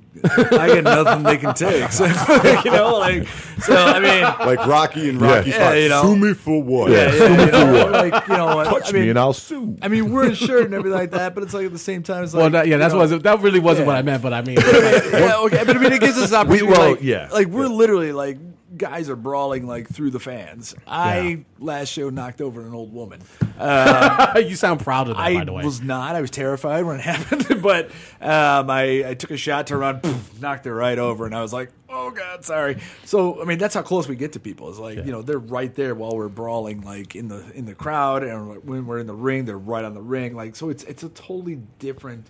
I 0.57 0.81
got 0.81 0.83
nothing 0.83 1.23
they 1.23 1.37
can 1.37 1.46
take. 1.55 1.91
So, 1.91 2.05
you 2.65 2.71
know, 2.71 2.97
like, 2.97 3.27
so 3.59 3.75
I 3.75 3.99
mean, 3.99 4.21
Like 4.23 4.65
Rocky 4.67 5.09
and 5.09 5.21
Rocky 5.21 5.49
Yeah, 5.49 5.69
Five. 5.69 5.77
you 5.83 5.89
know. 5.89 6.01
Sue 6.03 6.15
me 6.15 6.33
for 6.33 6.61
what? 6.61 6.91
yeah, 6.91 7.13
yeah, 7.13 7.45
you 7.45 7.51
know, 7.51 7.89
like, 7.91 8.27
you 8.27 8.37
know, 8.37 8.63
Touch 8.63 8.89
I 8.89 8.91
mean, 8.91 9.01
me 9.03 9.09
and 9.09 9.19
I'll 9.19 9.33
sue. 9.33 9.77
I 9.81 9.87
mean, 9.87 10.11
we're 10.11 10.27
insured 10.27 10.65
and 10.65 10.73
everything 10.73 10.97
like 10.97 11.11
that, 11.11 11.33
but 11.33 11.43
it's 11.43 11.53
like 11.53 11.65
at 11.65 11.71
the 11.71 11.79
same 11.79 12.03
time, 12.03 12.23
it's 12.23 12.33
like, 12.33 12.41
well, 12.41 12.49
that, 12.51 12.67
yeah, 12.67 12.73
you 12.75 12.79
that's 12.79 12.93
know, 12.93 12.99
wasn't 12.99 13.23
that 13.23 13.39
really 13.41 13.59
wasn't 13.59 13.85
yeah. 13.85 13.93
what 13.93 13.97
I 13.97 14.01
meant, 14.01 14.21
but 14.23 14.33
I 14.33 14.41
mean, 14.41 14.57
yeah, 15.11 15.37
okay, 15.39 15.63
but 15.65 15.75
I 15.75 15.79
mean, 15.79 15.93
it 15.93 16.01
gives 16.01 16.17
us 16.17 16.29
an 16.31 16.37
opportunity. 16.37 16.67
well, 16.67 16.91
like, 16.91 17.01
yeah. 17.01 17.29
like 17.31 17.47
we're 17.47 17.67
literally 17.67 18.11
like 18.11 18.37
guys 18.77 19.09
are 19.09 19.15
brawling 19.15 19.65
like 19.67 19.87
through 19.89 20.11
the 20.11 20.19
fans. 20.19 20.75
I 20.87 21.19
Yeah. 21.19 21.35
last 21.59 21.89
show 21.89 22.09
knocked 22.09 22.41
over 22.41 22.61
an 22.61 22.73
old 22.73 22.93
woman. 22.93 23.21
you 23.59 24.55
sound 24.55 24.79
proud 24.81 25.09
of 25.09 25.15
that, 25.17 25.21
I 25.21 25.33
by 25.35 25.43
the 25.45 25.53
way. 25.53 25.63
was 25.63 25.81
not. 25.81 26.15
I 26.15 26.21
was 26.21 26.31
terrified 26.31 26.85
when 26.85 26.97
it 26.99 27.01
happened, 27.03 27.61
but 27.61 27.87
um, 28.21 28.69
I, 28.69 29.09
I 29.09 29.13
took 29.15 29.31
a 29.31 29.37
shot 29.37 29.67
to 29.67 29.77
run, 29.77 29.99
poof, 29.99 30.39
knocked 30.41 30.65
her 30.65 30.73
right 30.75 30.97
over, 30.99 31.25
and 31.25 31.33
I 31.35 31.41
was 31.41 31.53
like, 31.53 31.71
"Oh 31.89 32.11
God, 32.11 32.45
sorry." 32.45 32.77
So 33.05 33.41
I 33.41 33.45
mean, 33.45 33.57
that's 33.57 33.73
how 33.75 33.81
close 33.81 34.07
we 34.07 34.15
get 34.15 34.33
to 34.33 34.39
people. 34.39 34.69
It's 34.69 34.79
like 34.79 34.97
you 34.97 35.11
know 35.11 35.21
they're 35.21 35.39
right 35.39 35.73
there 35.73 35.95
while 35.95 36.15
we're 36.15 36.27
brawling, 36.29 36.81
like 36.81 37.15
in 37.15 37.27
the 37.27 37.43
in 37.53 37.65
the 37.65 37.75
crowd, 37.75 38.23
and 38.23 38.63
when 38.63 38.85
we're 38.85 38.99
in 38.99 39.07
the 39.07 39.15
ring, 39.15 39.45
they're 39.45 39.57
right 39.57 39.83
on 39.85 39.93
the 39.93 40.01
ring. 40.01 40.35
Like 40.35 40.55
so, 40.55 40.69
it's 40.69 40.83
it's 40.83 41.03
a 41.03 41.09
totally 41.09 41.55
different. 41.79 42.27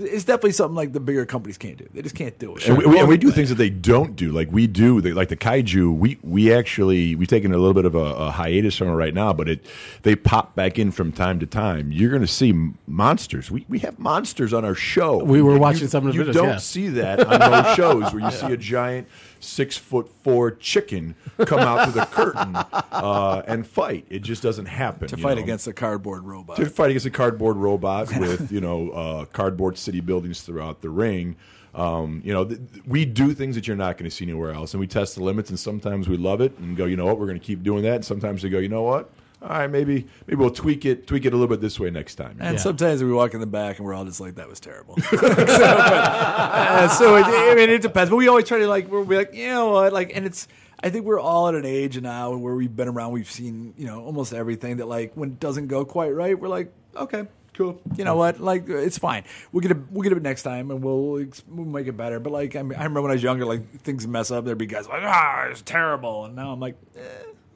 It's 0.00 0.22
definitely 0.22 0.52
something 0.52 0.76
like 0.76 0.92
the 0.92 1.00
bigger 1.00 1.26
companies 1.26 1.58
can't 1.58 1.76
do. 1.76 1.88
They 1.92 2.02
just 2.02 2.14
can't 2.14 2.38
do 2.38 2.54
it. 2.56 2.68
And 2.68 2.78
we, 2.78 2.86
we, 2.86 2.98
and 3.00 3.08
we 3.08 3.16
do 3.16 3.32
things 3.32 3.48
that 3.48 3.56
they 3.56 3.68
don't 3.70 4.14
do. 4.14 4.30
Like 4.30 4.48
we 4.52 4.68
do, 4.68 5.00
they, 5.00 5.12
like 5.12 5.28
the 5.28 5.36
kaiju. 5.36 5.96
We 5.98 6.18
we 6.22 6.52
actually 6.52 7.16
we've 7.16 7.26
taken 7.26 7.52
a 7.52 7.58
little 7.58 7.74
bit 7.74 7.84
of 7.84 7.94
a, 7.96 7.98
a 7.98 8.30
hiatus 8.30 8.76
from 8.76 8.88
it 8.88 8.92
right 8.92 9.12
now, 9.12 9.32
but 9.32 9.48
it 9.48 9.66
they 10.02 10.14
pop 10.14 10.54
back 10.54 10.78
in 10.78 10.92
from 10.92 11.10
time 11.10 11.40
to 11.40 11.46
time. 11.46 11.90
You're 11.90 12.10
going 12.10 12.22
to 12.22 12.28
see 12.28 12.52
monsters. 12.86 13.50
We 13.50 13.64
we 13.68 13.80
have 13.80 13.98
monsters 13.98 14.52
on 14.54 14.64
our 14.64 14.74
show. 14.76 15.16
We 15.24 15.42
were 15.42 15.54
You- 15.54 15.58
watching 15.58 15.82
you- 15.82 15.88
some 15.88 16.06
of 16.06 16.12
the 16.14 16.18
You 16.20 16.26
videos, 16.26 16.32
don't 16.34 16.48
yeah. 16.48 16.56
see 16.58 16.88
that 16.90 17.20
on 17.26 17.40
those 17.50 17.74
shows 17.74 18.12
where 18.12 18.22
you 18.22 18.30
see 18.36 18.46
a 18.52 18.56
giant 18.56 19.08
six 19.40 19.76
foot 19.76 20.08
four 20.22 20.50
chicken 20.50 21.14
come 21.46 21.60
out 21.60 21.86
to 21.86 21.90
the 21.92 22.06
curtain 22.06 22.56
uh, 22.92 23.42
and 23.46 23.66
fight. 23.66 24.06
It 24.10 24.20
just 24.20 24.42
doesn't 24.42 24.66
happen. 24.66 25.08
to 25.08 25.16
fight 25.16 25.36
know? 25.36 25.42
against 25.42 25.66
a 25.66 25.72
cardboard 25.72 26.24
robot. 26.24 26.56
to 26.56 26.66
fight 26.66 26.90
against 26.90 27.06
a 27.06 27.10
cardboard 27.10 27.56
robot 27.56 28.08
with 28.18 28.50
you 28.52 28.60
know 28.60 28.90
uh, 28.90 29.24
cardboard 29.26 29.78
city 29.78 30.00
buildings 30.00 30.42
throughout 30.42 30.80
the 30.80 30.90
ring. 30.90 31.36
Um, 31.74 32.22
you 32.24 32.32
know, 32.32 32.44
th- 32.44 32.60
th- 32.72 32.84
we 32.86 33.04
do 33.04 33.34
things 33.34 33.54
that 33.54 33.68
you're 33.68 33.76
not 33.76 33.98
going 33.98 34.10
to 34.10 34.14
see 34.14 34.24
anywhere 34.24 34.52
else, 34.52 34.74
and 34.74 34.80
we 34.80 34.86
test 34.86 35.14
the 35.14 35.22
limits. 35.22 35.50
And 35.50 35.58
sometimes 35.58 36.08
we 36.08 36.16
love 36.16 36.40
it 36.40 36.56
and 36.58 36.76
go, 36.76 36.86
you 36.86 36.96
know 36.96 37.06
what, 37.06 37.18
we're 37.18 37.26
going 37.26 37.38
to 37.38 37.44
keep 37.44 37.62
doing 37.62 37.82
that. 37.84 37.96
And 37.96 38.04
sometimes 38.04 38.42
we 38.42 38.50
go, 38.50 38.58
you 38.58 38.68
know 38.68 38.82
what, 38.82 39.10
all 39.40 39.48
right, 39.50 39.70
maybe 39.70 40.06
maybe 40.26 40.36
we'll 40.40 40.50
tweak 40.50 40.84
it, 40.84 41.06
tweak 41.06 41.24
it 41.24 41.32
a 41.32 41.36
little 41.36 41.48
bit 41.48 41.60
this 41.60 41.78
way 41.78 41.90
next 41.90 42.16
time. 42.16 42.36
And 42.40 42.56
Yeah. 42.56 42.60
sometimes 42.62 43.02
we 43.04 43.12
walk 43.12 43.34
in 43.34 43.40
the 43.40 43.46
back 43.46 43.78
and 43.78 43.86
we're 43.86 43.94
all 43.94 44.04
just 44.04 44.20
like, 44.20 44.34
"That 44.34 44.48
was 44.48 44.58
terrible." 44.60 44.96
so, 45.10 45.16
but, 45.16 45.32
uh, 45.32 46.88
so 46.88 47.16
it, 47.16 47.24
I 47.24 47.54
mean, 47.54 47.70
it 47.70 47.82
depends. 47.82 48.10
But 48.10 48.16
we 48.16 48.28
always 48.28 48.46
try 48.46 48.58
to 48.58 48.66
like, 48.68 48.88
we're 48.88 49.02
like, 49.04 49.34
you 49.34 49.48
know 49.48 49.70
what, 49.70 49.92
like, 49.92 50.12
and 50.16 50.26
it's. 50.26 50.48
I 50.80 50.90
think 50.90 51.06
we're 51.06 51.18
all 51.18 51.48
at 51.48 51.56
an 51.56 51.64
age 51.64 52.00
now 52.00 52.36
where 52.36 52.54
we've 52.54 52.74
been 52.74 52.86
around. 52.86 53.10
We've 53.10 53.28
seen, 53.28 53.74
you 53.76 53.84
know, 53.86 54.04
almost 54.04 54.32
everything 54.32 54.76
that 54.76 54.86
like 54.86 55.12
when 55.14 55.30
it 55.30 55.40
doesn't 55.40 55.66
go 55.66 55.84
quite 55.84 56.14
right, 56.14 56.38
we're 56.38 56.46
like, 56.46 56.72
okay, 56.96 57.26
cool. 57.54 57.80
You 57.96 58.04
know 58.04 58.14
what? 58.14 58.38
Like, 58.38 58.68
it's 58.68 58.96
fine. 58.96 59.24
We'll 59.50 59.60
get 59.60 59.72
it. 59.72 59.76
We'll 59.90 60.02
get 60.02 60.12
it 60.12 60.22
next 60.22 60.44
time, 60.44 60.70
and 60.70 60.80
we'll 60.80 61.24
we'll 61.48 61.66
make 61.66 61.88
it 61.88 61.96
better. 61.96 62.20
But 62.20 62.32
like, 62.32 62.54
I, 62.54 62.62
mean, 62.62 62.78
I 62.78 62.82
remember 62.84 63.02
when 63.02 63.10
I 63.10 63.14
was 63.14 63.22
younger, 63.24 63.44
like 63.44 63.80
things 63.80 64.06
mess 64.06 64.30
up. 64.30 64.44
There'd 64.44 64.56
be 64.56 64.66
guys 64.66 64.86
like, 64.88 65.02
ah, 65.04 65.46
it's 65.50 65.62
terrible, 65.62 66.26
and 66.26 66.36
now 66.36 66.52
I'm 66.52 66.60
like, 66.60 66.76
eh, 66.96 67.00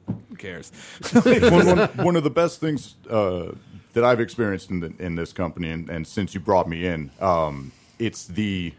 who 0.07 0.35
cares? 0.35 0.71
one, 1.11 1.65
one, 1.65 1.89
one 1.97 2.15
of 2.15 2.23
the 2.23 2.29
best 2.29 2.59
things 2.59 2.95
uh, 3.09 3.51
that 3.93 4.03
I've 4.03 4.19
experienced 4.19 4.69
in, 4.69 4.79
the, 4.79 4.93
in 4.99 5.15
this 5.15 5.33
company, 5.33 5.69
and, 5.69 5.89
and 5.89 6.07
since 6.07 6.33
you 6.33 6.39
brought 6.39 6.67
me 6.67 6.85
in, 6.85 7.11
um, 7.19 7.71
it's 7.99 8.25
the. 8.25 8.73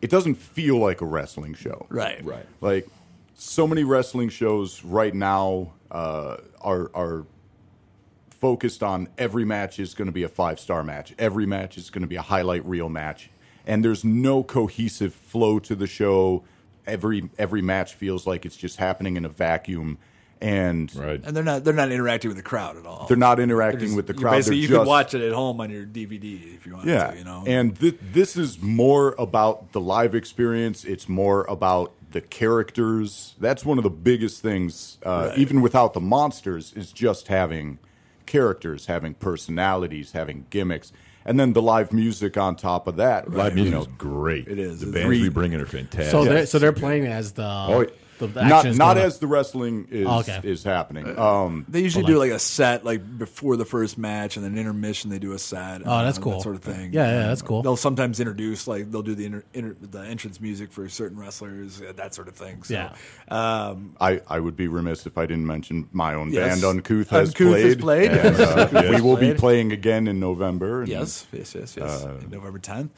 It 0.00 0.10
doesn't 0.10 0.34
feel 0.34 0.78
like 0.78 1.00
a 1.00 1.06
wrestling 1.06 1.54
show, 1.54 1.86
right, 1.88 2.24
Right. 2.24 2.44
Like 2.60 2.88
so 3.34 3.66
many 3.66 3.84
wrestling 3.84 4.28
shows 4.28 4.84
right 4.84 5.14
now 5.14 5.72
uh, 5.90 6.38
are 6.60 6.90
are 6.94 7.24
focused 8.30 8.82
on 8.82 9.08
every 9.16 9.44
match 9.44 9.78
is 9.78 9.94
going 9.94 10.06
to 10.06 10.12
be 10.12 10.24
a 10.24 10.28
five 10.28 10.58
star 10.58 10.82
match. 10.82 11.14
Every 11.18 11.46
match 11.46 11.78
is 11.78 11.90
going 11.90 12.02
to 12.02 12.08
be 12.08 12.16
a 12.16 12.22
highlight 12.22 12.64
reel 12.66 12.88
match, 12.88 13.30
and 13.66 13.84
there's 13.84 14.04
no 14.04 14.42
cohesive 14.42 15.14
flow 15.14 15.60
to 15.60 15.76
the 15.76 15.86
show. 15.86 16.42
Every 16.86 17.30
every 17.38 17.62
match 17.62 17.94
feels 17.94 18.26
like 18.26 18.44
it's 18.46 18.56
just 18.56 18.76
happening 18.78 19.16
in 19.16 19.24
a 19.24 19.28
vacuum, 19.28 19.98
and 20.40 20.92
Right. 20.96 21.20
And 21.24 21.36
they're 21.36 21.44
not 21.44 21.62
they're 21.64 21.72
not 21.72 21.92
interacting 21.92 22.28
with 22.28 22.36
the 22.36 22.42
crowd 22.42 22.76
at 22.76 22.84
all. 22.86 23.06
they're 23.06 23.16
not 23.16 23.38
interacting 23.38 23.80
Just- 23.80 23.96
with 23.96 24.06
the 24.08 24.14
crowd. 24.14 24.32
Basically, 24.32 24.56
They're 24.56 24.62
you 24.62 24.68
just, 24.68 24.78
can 24.80 24.88
watch 24.88 25.14
it 25.14 25.22
at 25.22 25.32
home 25.32 25.60
on 25.60 25.70
your 25.70 25.84
DVD 25.86 26.54
if 26.54 26.66
you 26.66 26.74
want 26.74 26.86
Yeah, 26.86 27.12
to. 27.12 27.18
You 27.18 27.24
know, 27.24 27.44
and 27.46 27.78
th- 27.78 27.98
this 28.12 28.36
is 28.36 28.60
more 28.60 29.14
about 29.18 29.72
the 29.72 29.80
live 29.80 30.14
experience. 30.14 30.84
It's 30.84 31.08
more 31.08 31.44
about 31.48 31.92
the 32.10 32.20
characters. 32.20 33.34
That's 33.40 33.64
one 33.64 33.78
of 33.78 33.84
the 33.84 33.90
biggest 33.90 34.42
things, 34.42 34.98
uh, 35.06 35.28
Right. 35.30 35.38
even 35.38 35.60
without 35.62 35.94
the 35.94 36.00
monsters, 36.00 36.72
is 36.74 36.92
just 36.92 37.28
having 37.28 37.78
characters, 38.26 38.86
having 38.86 39.14
personalities, 39.14 40.12
having 40.12 40.46
gimmicks, 40.50 40.92
and 41.24 41.38
then 41.38 41.52
the 41.52 41.62
live 41.62 41.92
music 41.92 42.36
on 42.36 42.56
top 42.56 42.86
of 42.86 42.96
that. 42.96 43.30
Live 43.30 43.56
you 43.56 43.64
music 43.64 43.74
know, 43.74 43.80
is 43.82 43.86
great. 43.98 44.48
It 44.48 44.58
is. 44.58 44.80
The 44.80 44.86
It's 44.86 44.94
bands 44.94 45.08
re- 45.10 45.22
we 45.22 45.28
bring 45.28 45.52
in 45.52 45.60
are 45.60 45.66
fantastic. 45.66 46.10
so 46.10 46.24
they're 46.24 46.46
so 46.46 46.58
they're 46.58 46.72
playing 46.72 47.06
as 47.06 47.32
the 47.32 47.42
Oh, 47.44 47.86
the 48.26 48.32
the, 48.32 48.40
the 48.40 48.48
not 48.48 48.66
is 48.66 48.78
not 48.78 48.94
going 48.94 48.98
on. 49.02 49.06
as 49.06 49.18
the 49.18 49.26
wrestling 49.26 49.88
is 49.90 50.06
Oh, 50.08 50.20
okay. 50.20 50.40
is 50.44 50.62
happening. 50.64 51.18
Um, 51.18 51.64
They 51.68 51.80
usually 51.80 52.04
Well, 52.04 52.12
do 52.14 52.18
like- 52.18 52.30
like 52.30 52.36
a 52.36 52.40
set 52.40 52.84
like 52.84 53.18
before 53.18 53.56
the 53.56 53.64
first 53.64 53.98
match, 53.98 54.36
and 54.36 54.44
then 54.44 54.56
intermission 54.56 55.10
they 55.10 55.18
do 55.18 55.32
a 55.32 55.38
set. 55.38 55.82
Oh, 55.84 56.04
that's 56.04 56.18
uh, 56.18 56.22
cool. 56.22 56.32
That 56.32 56.42
sort 56.42 56.54
of 56.56 56.62
thing. 56.62 56.92
Yeah, 56.92 57.10
yeah, 57.10 57.22
Um, 57.22 57.28
that's 57.28 57.42
cool. 57.42 57.62
They'll 57.62 57.76
sometimes 57.76 58.20
introduce 58.20 58.66
like 58.66 58.90
they'll 58.90 59.02
do 59.02 59.14
the 59.14 59.26
inter, 59.26 59.44
inter, 59.54 59.76
the 59.80 60.00
entrance 60.00 60.40
music 60.40 60.72
for 60.72 60.88
certain 60.88 61.18
wrestlers, 61.18 61.82
uh, 61.82 61.92
that 61.96 62.14
sort 62.14 62.28
of 62.28 62.34
thing. 62.34 62.62
So, 62.62 62.74
Yeah. 62.74 62.92
Um, 63.28 63.96
I, 64.00 64.20
I 64.28 64.38
would 64.40 64.56
be 64.56 64.68
remiss 64.68 65.06
if 65.06 65.18
I 65.18 65.26
didn't 65.26 65.46
mention 65.46 65.88
my 65.92 66.14
own 66.14 66.30
Yes. 66.32 66.60
band, 66.60 66.64
Uncouth, 66.64 67.10
has 67.10 67.28
Uncouth 67.30 67.48
played. 67.48 67.64
has 67.66 67.76
played, 67.76 68.10
and, 68.12 68.36
uh, 68.40 68.68
Uncouth 68.72 68.90
we 68.90 69.00
will 69.00 69.16
be 69.16 69.34
playing 69.34 69.72
again 69.72 70.06
in 70.06 70.20
November. 70.20 70.80
and, 70.82 70.88
yes, 70.88 71.26
yes, 71.32 71.54
yes, 71.54 71.76
yes. 71.76 72.04
Uh, 72.04 72.20
November 72.30 72.58
tenth. 72.58 72.90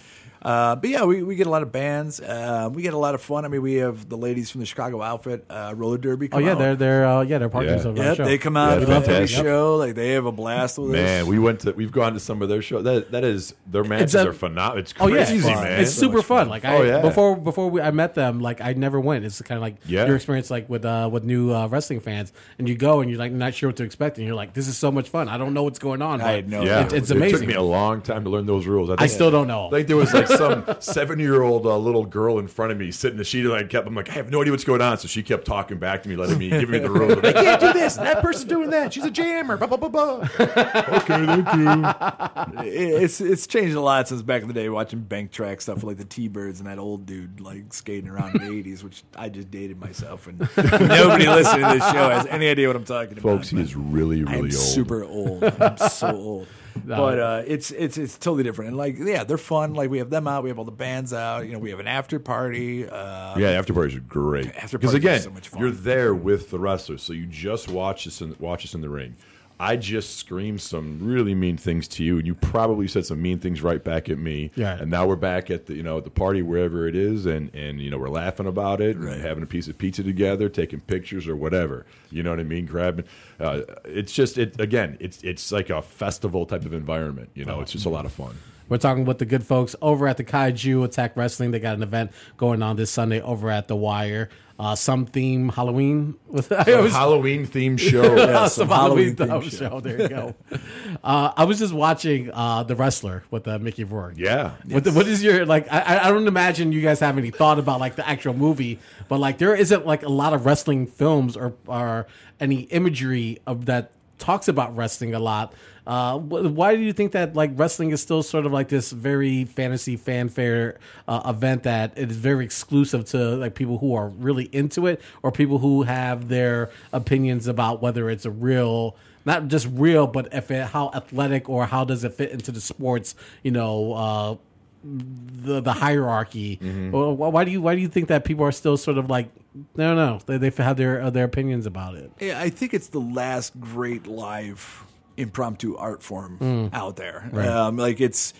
Uh, 0.44 0.76
but 0.76 0.90
yeah, 0.90 1.04
we, 1.04 1.22
we 1.22 1.36
get 1.36 1.46
a 1.46 1.50
lot 1.50 1.62
of 1.62 1.72
bands. 1.72 2.20
Uh, 2.20 2.68
we 2.72 2.82
get 2.82 2.92
a 2.92 2.98
lot 2.98 3.14
of 3.14 3.22
fun. 3.22 3.44
I 3.44 3.48
mean, 3.48 3.62
we 3.62 3.74
have 3.74 4.08
the 4.08 4.16
ladies 4.18 4.50
from 4.50 4.60
the 4.60 4.66
Chicago 4.66 5.00
outfit, 5.00 5.44
uh, 5.48 5.72
Roller 5.74 5.96
Derby. 5.96 6.28
Oh 6.32 6.38
yeah, 6.38 6.52
out. 6.52 6.58
they're 6.58 6.76
they're 6.76 7.06
uh, 7.06 7.22
yeah 7.22 7.38
they're 7.38 7.48
partners 7.48 7.84
Yeah. 7.84 7.90
of 7.90 7.98
our 7.98 8.04
Yep, 8.04 8.16
show. 8.18 8.24
they 8.26 8.36
come 8.38 8.56
out 8.56 8.68
Yeah, 8.68 8.74
to 8.86 8.92
every 8.92 8.94
fantastic. 9.06 9.42
show. 9.44 9.76
Like 9.76 9.94
they 9.94 10.10
have 10.10 10.26
a 10.26 10.32
blast 10.32 10.78
with 10.78 10.90
us. 10.90 10.94
Man, 10.96 11.26
we 11.26 11.38
went 11.38 11.60
to 11.60 11.72
we've 11.72 11.92
gone 11.92 12.12
to 12.12 12.20
some 12.20 12.42
of 12.42 12.48
their 12.50 12.60
shows. 12.60 12.84
That 12.84 13.10
that 13.12 13.24
is 13.24 13.54
their 13.66 13.84
matches 13.84 14.14
a- 14.14 14.28
are 14.28 14.32
phenomenal. 14.34 14.78
It's 14.80 14.92
Oh 15.00 15.08
crazy, 15.08 15.36
yeah, 15.38 15.54
man. 15.62 15.80
It's 15.80 15.92
So 15.94 16.00
super 16.02 16.16
much 16.18 16.26
fun. 16.26 16.38
fun. 16.44 16.48
Like 16.50 16.64
I 16.66 16.76
Oh, 16.76 16.82
yeah. 16.82 17.00
before 17.00 17.36
before 17.36 17.70
we, 17.70 17.80
I 17.80 17.90
met 17.90 18.14
them, 18.14 18.40
like 18.40 18.60
I 18.60 18.74
never 18.74 19.00
went. 19.00 19.24
It's 19.24 19.40
kind 19.40 19.56
of 19.56 19.62
like 19.62 19.76
Yeah. 19.86 20.04
your 20.06 20.16
experience, 20.16 20.50
like 20.50 20.68
with 20.68 20.84
uh, 20.84 21.08
with 21.10 21.24
new 21.24 21.54
uh, 21.54 21.68
wrestling 21.68 22.00
fans, 22.00 22.32
and 22.58 22.68
you 22.68 22.74
go 22.76 23.00
and 23.00 23.08
you're 23.10 23.18
like 23.18 23.32
not 23.32 23.54
sure 23.54 23.70
what 23.70 23.76
to 23.76 23.84
expect, 23.84 24.18
and 24.18 24.26
you're 24.26 24.36
like, 24.36 24.52
this 24.52 24.68
is 24.68 24.76
so 24.76 24.92
much 24.92 25.08
fun. 25.08 25.28
I 25.28 25.38
don't 25.38 25.54
know 25.54 25.62
what's 25.62 25.78
going 25.78 26.02
on. 26.02 26.20
I 26.20 26.24
but 26.24 26.34
had 26.34 26.48
no 26.50 26.62
Yeah, 26.64 26.84
it- 26.84 26.92
it's 26.92 27.10
amazing. 27.10 27.36
It 27.36 27.38
took 27.40 27.48
me 27.48 27.54
a 27.54 27.62
long 27.62 28.02
time 28.02 28.24
to 28.24 28.30
learn 28.30 28.44
those 28.44 28.66
rules. 28.66 28.90
I 28.90 28.96
think- 28.96 29.10
still 29.10 29.30
don't 29.30 29.48
know. 29.48 29.68
Like 29.68 29.86
there 29.86 29.96
was 29.96 30.12
like 30.12 30.26
some 30.36 30.64
seven 30.80 31.18
year 31.18 31.42
old 31.42 31.66
uh, 31.66 31.76
little 31.76 32.04
girl 32.04 32.38
in 32.38 32.48
front 32.48 32.72
of 32.72 32.78
me 32.78 32.90
sitting. 32.90 33.22
She 33.22 33.42
like 33.42 33.70
kept. 33.70 33.86
I'm 33.86 33.94
like, 33.94 34.10
I 34.10 34.12
have 34.14 34.30
no 34.30 34.40
idea 34.40 34.52
what's 34.52 34.64
going 34.64 34.80
on. 34.82 34.98
So 34.98 35.08
she 35.08 35.22
kept 35.22 35.46
talking 35.46 35.78
back 35.78 36.02
to 36.02 36.08
me, 36.08 36.16
letting 36.16 36.38
me 36.38 36.50
giving 36.50 36.70
me 36.70 36.78
the 36.78 36.90
rules. 36.90 37.16
Like, 37.22 37.36
I 37.36 37.42
can't 37.42 37.60
do 37.60 37.72
this. 37.72 37.96
That 37.96 38.22
person's 38.22 38.44
doing 38.46 38.70
that. 38.70 38.92
She's 38.92 39.04
a 39.04 39.10
jammer. 39.10 39.56
Blah 39.56 39.66
blah 39.68 39.76
blah 39.76 39.88
blah. 39.88 40.28
okay, 40.40 41.26
thank 41.26 41.54
you. 41.54 42.64
It's 42.64 43.20
it's 43.20 43.46
changed 43.46 43.76
a 43.76 43.80
lot 43.80 44.08
since 44.08 44.22
back 44.22 44.42
in 44.42 44.48
the 44.48 44.54
day 44.54 44.68
watching 44.68 45.00
bank 45.00 45.30
track 45.30 45.60
stuff 45.60 45.76
with, 45.76 45.84
like 45.84 45.96
the 45.96 46.04
T 46.04 46.28
Birds 46.28 46.60
and 46.60 46.68
that 46.68 46.78
old 46.78 47.06
dude 47.06 47.40
like 47.40 47.72
skating 47.72 48.08
around 48.10 48.36
in 48.36 48.46
the 48.46 48.52
eighties, 48.58 48.82
which 48.84 49.02
I 49.16 49.28
just 49.28 49.50
dated 49.50 49.80
myself 49.80 50.26
and 50.26 50.38
nobody 50.56 51.26
listening 51.26 51.66
to 51.66 51.74
this 51.74 51.90
show 51.92 52.10
has 52.10 52.26
any 52.26 52.48
idea 52.48 52.66
what 52.68 52.76
I'm 52.76 52.84
talking 52.84 53.12
about. 53.18 53.22
Folks, 53.22 53.50
he 53.50 53.56
about. 53.56 53.66
is 53.66 53.76
really 53.76 54.24
really 54.24 54.38
I'm 54.38 54.44
old. 54.44 54.52
super 54.52 55.04
old. 55.04 55.44
I'm 55.44 55.76
so 55.78 56.08
old. 56.16 56.46
But 56.84 57.18
uh, 57.18 57.42
it's 57.46 57.70
it's 57.70 57.96
it's 57.98 58.18
totally 58.18 58.42
different. 58.42 58.68
And 58.68 58.76
like 58.76 58.96
yeah, 58.98 59.24
they're 59.24 59.38
fun. 59.38 59.74
Like 59.74 59.90
we 59.90 59.98
have 59.98 60.10
them 60.10 60.26
out, 60.26 60.42
we 60.42 60.50
have 60.50 60.58
all 60.58 60.64
the 60.64 60.72
bands 60.72 61.12
out. 61.12 61.46
You 61.46 61.52
know, 61.52 61.58
we 61.58 61.70
have 61.70 61.80
an 61.80 61.86
after 61.86 62.18
party. 62.18 62.88
Uh, 62.88 63.38
Yeah, 63.38 63.50
after 63.50 63.72
parties 63.72 63.96
are 63.96 64.00
great. 64.00 64.46
After 64.56 64.78
Because 64.78 64.92
parties 64.92 64.94
are 64.94 64.96
again, 65.10 65.20
so 65.22 65.30
much 65.30 65.48
fun. 65.48 65.60
you're 65.60 65.70
there 65.70 66.14
with 66.14 66.50
the 66.50 66.58
wrestlers, 66.58 67.02
so 67.02 67.12
you 67.12 67.26
just 67.26 67.68
watch 67.68 68.06
us 68.06 68.20
in 68.20 68.34
watch 68.38 68.64
us 68.64 68.74
in 68.74 68.80
the 68.80 68.88
ring. 68.88 69.16
I 69.58 69.76
just 69.76 70.16
screamed 70.16 70.60
some 70.60 70.98
really 71.00 71.34
mean 71.34 71.56
things 71.56 71.86
to 71.88 72.04
you, 72.04 72.18
and 72.18 72.26
you 72.26 72.34
probably 72.34 72.88
said 72.88 73.06
some 73.06 73.22
mean 73.22 73.38
things 73.38 73.62
right 73.62 73.82
back 73.82 74.08
at 74.08 74.18
me. 74.18 74.50
Yeah. 74.56 74.78
And 74.78 74.90
now 74.90 75.06
we're 75.06 75.16
back 75.16 75.50
at 75.50 75.66
the 75.66 75.74
you 75.74 75.82
know 75.82 75.98
at 75.98 76.04
the 76.04 76.10
party 76.10 76.42
wherever 76.42 76.88
it 76.88 76.96
is, 76.96 77.26
and 77.26 77.54
and 77.54 77.80
you 77.80 77.90
know 77.90 77.98
we're 77.98 78.08
laughing 78.08 78.46
about 78.46 78.80
it, 78.80 78.96
and 78.96 79.20
having 79.20 79.42
a 79.42 79.46
piece 79.46 79.68
of 79.68 79.78
pizza 79.78 80.02
together, 80.02 80.48
taking 80.48 80.80
pictures 80.80 81.28
or 81.28 81.36
whatever. 81.36 81.86
You 82.10 82.22
know 82.22 82.30
what 82.30 82.40
I 82.40 82.44
mean? 82.44 82.66
Grabbing. 82.66 83.04
Uh, 83.38 83.62
it's 83.84 84.12
just 84.12 84.38
it 84.38 84.58
again. 84.60 84.96
It's 85.00 85.22
it's 85.22 85.52
like 85.52 85.70
a 85.70 85.82
festival 85.82 86.46
type 86.46 86.64
of 86.64 86.72
environment. 86.72 87.30
You 87.34 87.44
know, 87.44 87.60
it's 87.60 87.72
just 87.72 87.86
a 87.86 87.90
lot 87.90 88.06
of 88.06 88.12
fun. 88.12 88.36
We're 88.68 88.78
talking 88.78 89.04
with 89.04 89.18
the 89.18 89.26
good 89.26 89.44
folks 89.44 89.76
over 89.82 90.08
at 90.08 90.16
the 90.16 90.24
Kaiju 90.24 90.84
Attack 90.84 91.16
Wrestling. 91.16 91.50
They 91.50 91.60
got 91.60 91.76
an 91.76 91.82
event 91.82 92.12
going 92.38 92.62
on 92.62 92.76
this 92.76 92.90
Sunday 92.90 93.20
over 93.20 93.50
at 93.50 93.68
the 93.68 93.76
Wire. 93.76 94.30
Uh, 94.56 94.74
some 94.76 95.04
theme 95.04 95.48
Halloween. 95.48 96.14
Always- 96.50 96.92
Halloween 96.92 97.44
themed 97.46 97.78
show. 97.90 98.02
Uh, 98.16 98.46
some 98.48 98.68
some 98.68 98.68
Halloween, 98.68 99.16
Halloween 99.16 99.40
theme 99.42 99.50
theme 99.50 99.68
show. 99.70 99.80
There 99.80 100.00
you 100.02 100.08
go. 100.08 100.34
uh, 101.04 101.32
I 101.36 101.44
was 101.44 101.58
just 101.58 101.72
watching 101.74 102.30
uh, 102.32 102.62
the 102.62 102.76
wrestler 102.76 103.24
with 103.32 103.48
uh, 103.48 103.58
Mickey 103.58 103.82
Rourke. 103.82 104.14
Yeah. 104.16 104.52
What, 104.68 104.84
the, 104.84 104.92
what 104.92 105.08
is 105.08 105.24
your 105.24 105.44
like? 105.44 105.66
I, 105.72 106.04
I 106.04 106.10
don't 106.10 106.28
imagine 106.28 106.70
you 106.70 106.82
guys 106.82 107.00
have 107.00 107.18
any 107.18 107.30
thought 107.32 107.58
about 107.58 107.80
like 107.80 107.96
the 107.96 108.08
actual 108.08 108.34
movie, 108.34 108.78
but 109.08 109.18
like 109.18 109.38
there 109.38 109.56
isn't 109.56 109.86
like 109.86 110.04
a 110.04 110.08
lot 110.08 110.32
of 110.32 110.46
wrestling 110.46 110.86
films 110.86 111.36
or 111.36 111.54
or 111.66 112.06
any 112.38 112.60
imagery 112.62 113.40
of 113.48 113.66
that 113.66 113.90
talks 114.18 114.46
about 114.46 114.76
wrestling 114.76 115.14
a 115.14 115.18
lot. 115.18 115.52
Uh, 115.86 116.18
why 116.18 116.74
do 116.74 116.82
you 116.82 116.92
think 116.92 117.12
that 117.12 117.36
like 117.36 117.50
wrestling 117.56 117.90
is 117.90 118.00
still 118.00 118.22
sort 118.22 118.46
of 118.46 118.52
like 118.52 118.68
this 118.68 118.90
very 118.90 119.44
fantasy 119.44 119.96
fanfare 119.96 120.78
uh, 121.06 121.20
event 121.26 121.64
that 121.64 121.92
it 121.96 122.10
is 122.10 122.16
very 122.16 122.44
exclusive 122.44 123.04
to 123.04 123.18
like 123.36 123.54
people 123.54 123.78
who 123.78 123.94
are 123.94 124.08
really 124.08 124.44
into 124.52 124.86
it 124.86 125.00
or 125.22 125.30
people 125.30 125.58
who 125.58 125.82
have 125.82 126.28
their 126.28 126.70
opinions 126.92 127.46
about 127.46 127.82
whether 127.82 128.08
it's 128.08 128.24
a 128.24 128.30
real 128.30 128.96
not 129.26 129.48
just 129.48 129.66
real, 129.72 130.06
but 130.06 130.28
if 130.34 130.50
it, 130.50 130.66
how 130.66 130.90
athletic 130.94 131.48
or 131.48 131.64
how 131.66 131.84
does 131.84 132.04
it 132.04 132.12
fit 132.12 132.30
into 132.30 132.52
the 132.52 132.60
sports, 132.60 133.14
you 133.42 133.50
know, 133.50 133.92
uh, 133.94 134.36
the 134.84 135.60
the 135.60 135.72
hierarchy. 135.72 136.56
Wh- 136.56 137.18
why 137.18 137.44
do 137.44 137.50
you 137.50 137.62
why 137.62 137.74
do 137.74 137.80
you 137.80 137.88
think 137.88 138.08
that 138.08 138.24
people 138.24 138.44
are 138.44 138.52
still 138.52 138.76
sort 138.76 138.98
of 138.98 139.08
like 139.08 139.30
no 139.76 139.94
no 139.94 140.20
they 140.26 140.36
they 140.36 140.50
have 140.62 140.76
their 140.76 141.00
uh, 141.02 141.10
their 141.10 141.24
opinions 141.24 141.64
about 141.64 141.94
it? 141.94 142.10
Yeah, 142.20 142.38
I 142.38 142.50
think 142.50 142.74
it's 142.74 142.88
the 142.88 143.00
last 143.00 143.58
great 143.58 144.06
live 144.06 144.84
impromptu 145.16 145.76
art 145.76 146.02
form 146.02 146.38
Mm. 146.38 146.70
out 146.72 146.96
there. 146.96 147.30
Um, 147.34 147.76
like 147.76 148.00
it's, 148.00 148.34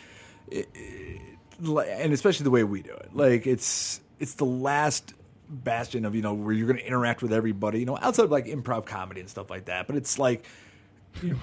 it, 0.51 0.69
it- 0.75 1.21
and 1.63 2.13
especially 2.13 2.45
the 2.45 2.51
way 2.51 2.65
we 2.65 2.83
do 2.83 2.91
it. 2.93 3.11
Like 3.15 3.47
it's 3.47 4.01
it's 4.19 4.35
the 4.35 4.45
last 4.45 5.15
bastion 5.49 6.05
of 6.05 6.15
you 6.15 6.23
know 6.23 6.35
where 6.35 6.53
you're 6.53 6.67
going 6.67 6.79
to 6.81 6.87
interact 6.87 7.23
with 7.23 7.33
everybody. 7.33 7.79
You 7.79 7.87
know, 7.87 7.97
outside 8.01 8.25
of 8.25 8.31
like 8.31 8.47
improv 8.47 8.87
comedy 8.87 9.21
and 9.21 9.31
stuff 9.31 9.51
like 9.51 9.67
that. 9.67 9.87
But 9.87 9.97
it's 9.97 10.19
like 10.19 10.45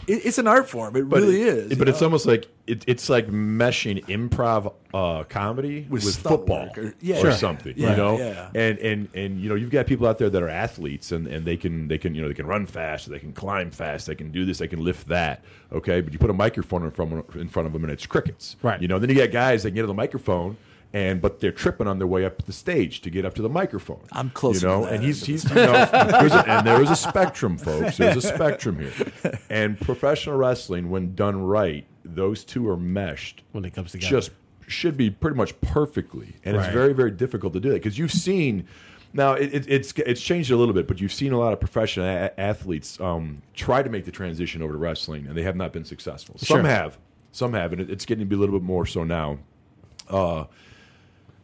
it's 0.07 0.37
an 0.37 0.47
art 0.47 0.69
form. 0.69 0.95
It 0.95 1.07
But 1.09 1.21
really 1.21 1.41
it- 1.41 1.47
is. 1.47 1.77
But 1.77 1.87
you 1.87 1.93
it's 1.93 2.01
almost 2.01 2.25
like 2.25 2.47
it, 2.67 2.83
it's 2.87 3.09
like 3.09 3.27
meshing 3.27 4.03
improv 4.05 4.73
uh, 4.93 5.23
comedy 5.23 5.87
With 5.89 6.03
with, 6.05 6.17
football 6.17 6.69
or- 6.77 6.93
yeah. 7.01 7.17
or 7.17 7.21
Sure. 7.21 7.31
something. 7.31 7.73
Yeah, 7.75 7.91
you 7.91 7.97
know, 7.97 8.17
yeah. 8.17 8.49
and 8.53 8.77
and 8.79 9.09
and 9.15 9.39
you 9.41 9.49
know, 9.49 9.55
you've 9.55 9.71
got 9.71 9.87
people 9.87 10.07
out 10.07 10.17
there 10.17 10.29
that 10.29 10.41
are 10.43 10.49
athletes 10.49 11.11
and, 11.11 11.27
and 11.27 11.45
they 11.45 11.57
can 11.57 11.87
they 11.87 11.97
can 11.97 12.13
you 12.15 12.21
know 12.21 12.27
they 12.27 12.33
can 12.33 12.47
run 12.47 12.65
fast, 12.65 13.09
they 13.09 13.19
can 13.19 13.33
climb 13.33 13.71
fast, 13.71 14.07
they 14.07 14.15
can 14.15 14.31
do 14.31 14.45
this, 14.45 14.57
they 14.59 14.67
can 14.67 14.83
lift 14.83 15.07
that. 15.07 15.43
Okay, 15.71 16.01
but 16.01 16.11
you 16.13 16.19
put 16.19 16.29
a 16.29 16.33
microphone 16.33 16.83
in 16.83 16.91
front 16.91 17.13
of, 17.13 17.35
in 17.35 17.47
front 17.47 17.65
of 17.67 17.73
them 17.73 17.83
and 17.83 17.91
it's 17.91 18.05
crickets. 18.05 18.55
Right. 18.61 18.81
You 18.81 18.87
know, 18.87 18.99
then 18.99 19.09
you 19.09 19.15
got 19.15 19.31
guys 19.31 19.63
that 19.63 19.69
can 19.69 19.75
get 19.75 19.81
on 19.83 19.87
the 19.87 19.93
microphone. 19.93 20.57
And 20.93 21.21
but 21.21 21.39
they're 21.39 21.53
tripping 21.53 21.87
on 21.87 21.99
their 21.99 22.07
way 22.07 22.25
up 22.25 22.43
the 22.45 22.51
stage 22.51 22.99
to 23.01 23.09
get 23.09 23.23
up 23.23 23.33
to 23.35 23.41
the 23.41 23.47
microphone. 23.47 24.01
I'm 24.11 24.29
close, 24.29 24.55
you 24.55 24.67
to 24.67 24.67
know, 24.67 24.83
and 24.85 25.01
he's 25.01 25.23
he's 25.25 25.47
you 25.47 25.55
know, 25.55 25.71
there's 25.89 26.33
a, 26.33 26.45
and 26.49 26.67
there 26.67 26.81
is 26.81 26.89
a 26.89 26.97
spectrum, 26.97 27.57
folks. 27.57 27.95
There's 27.95 28.17
a 28.17 28.21
spectrum 28.21 28.79
here, 28.79 29.39
and 29.49 29.79
professional 29.79 30.35
wrestling, 30.35 30.89
when 30.89 31.15
done 31.15 31.41
right, 31.41 31.85
those 32.03 32.43
two 32.43 32.67
are 32.67 32.75
meshed 32.75 33.41
When 33.53 33.63
it 33.63 33.73
comes 33.73 33.93
together. 33.93 34.09
just 34.09 34.31
should 34.67 34.97
be 34.97 35.09
pretty 35.09 35.37
much 35.37 35.59
perfectly, 35.61 36.33
and 36.43 36.57
Right. 36.57 36.65
it's 36.65 36.73
very 36.73 36.91
very 36.91 37.11
difficult 37.11 37.53
to 37.53 37.61
do 37.61 37.69
that 37.69 37.75
because 37.75 37.97
you've 37.97 38.11
seen. 38.11 38.67
Now 39.13 39.33
it, 39.35 39.53
it, 39.53 39.65
it's 39.69 39.93
it's 39.93 40.21
changed 40.21 40.51
a 40.51 40.57
little 40.57 40.73
bit, 40.73 40.87
but 40.87 40.99
you've 40.99 41.13
seen 41.13 41.31
a 41.31 41.39
lot 41.39 41.53
of 41.53 41.59
professional 41.61 42.05
a- 42.05 42.37
athletes 42.37 42.99
um, 42.99 43.41
try 43.53 43.81
to 43.81 43.89
make 43.89 44.03
the 44.03 44.11
transition 44.11 44.61
over 44.61 44.73
to 44.73 44.77
wrestling, 44.77 45.25
and 45.27 45.37
they 45.37 45.43
have 45.43 45.55
not 45.55 45.71
been 45.71 45.85
successful. 45.85 46.37
Some 46.37 46.45
Sure. 46.57 46.63
have, 46.63 46.97
some 47.31 47.53
have, 47.53 47.71
and 47.71 47.81
it, 47.81 47.89
it's 47.89 48.05
getting 48.05 48.25
to 48.25 48.29
be 48.29 48.35
a 48.35 48.39
little 48.39 48.57
bit 48.59 48.65
more 48.65 48.85
so 48.85 49.05
now 49.05 49.39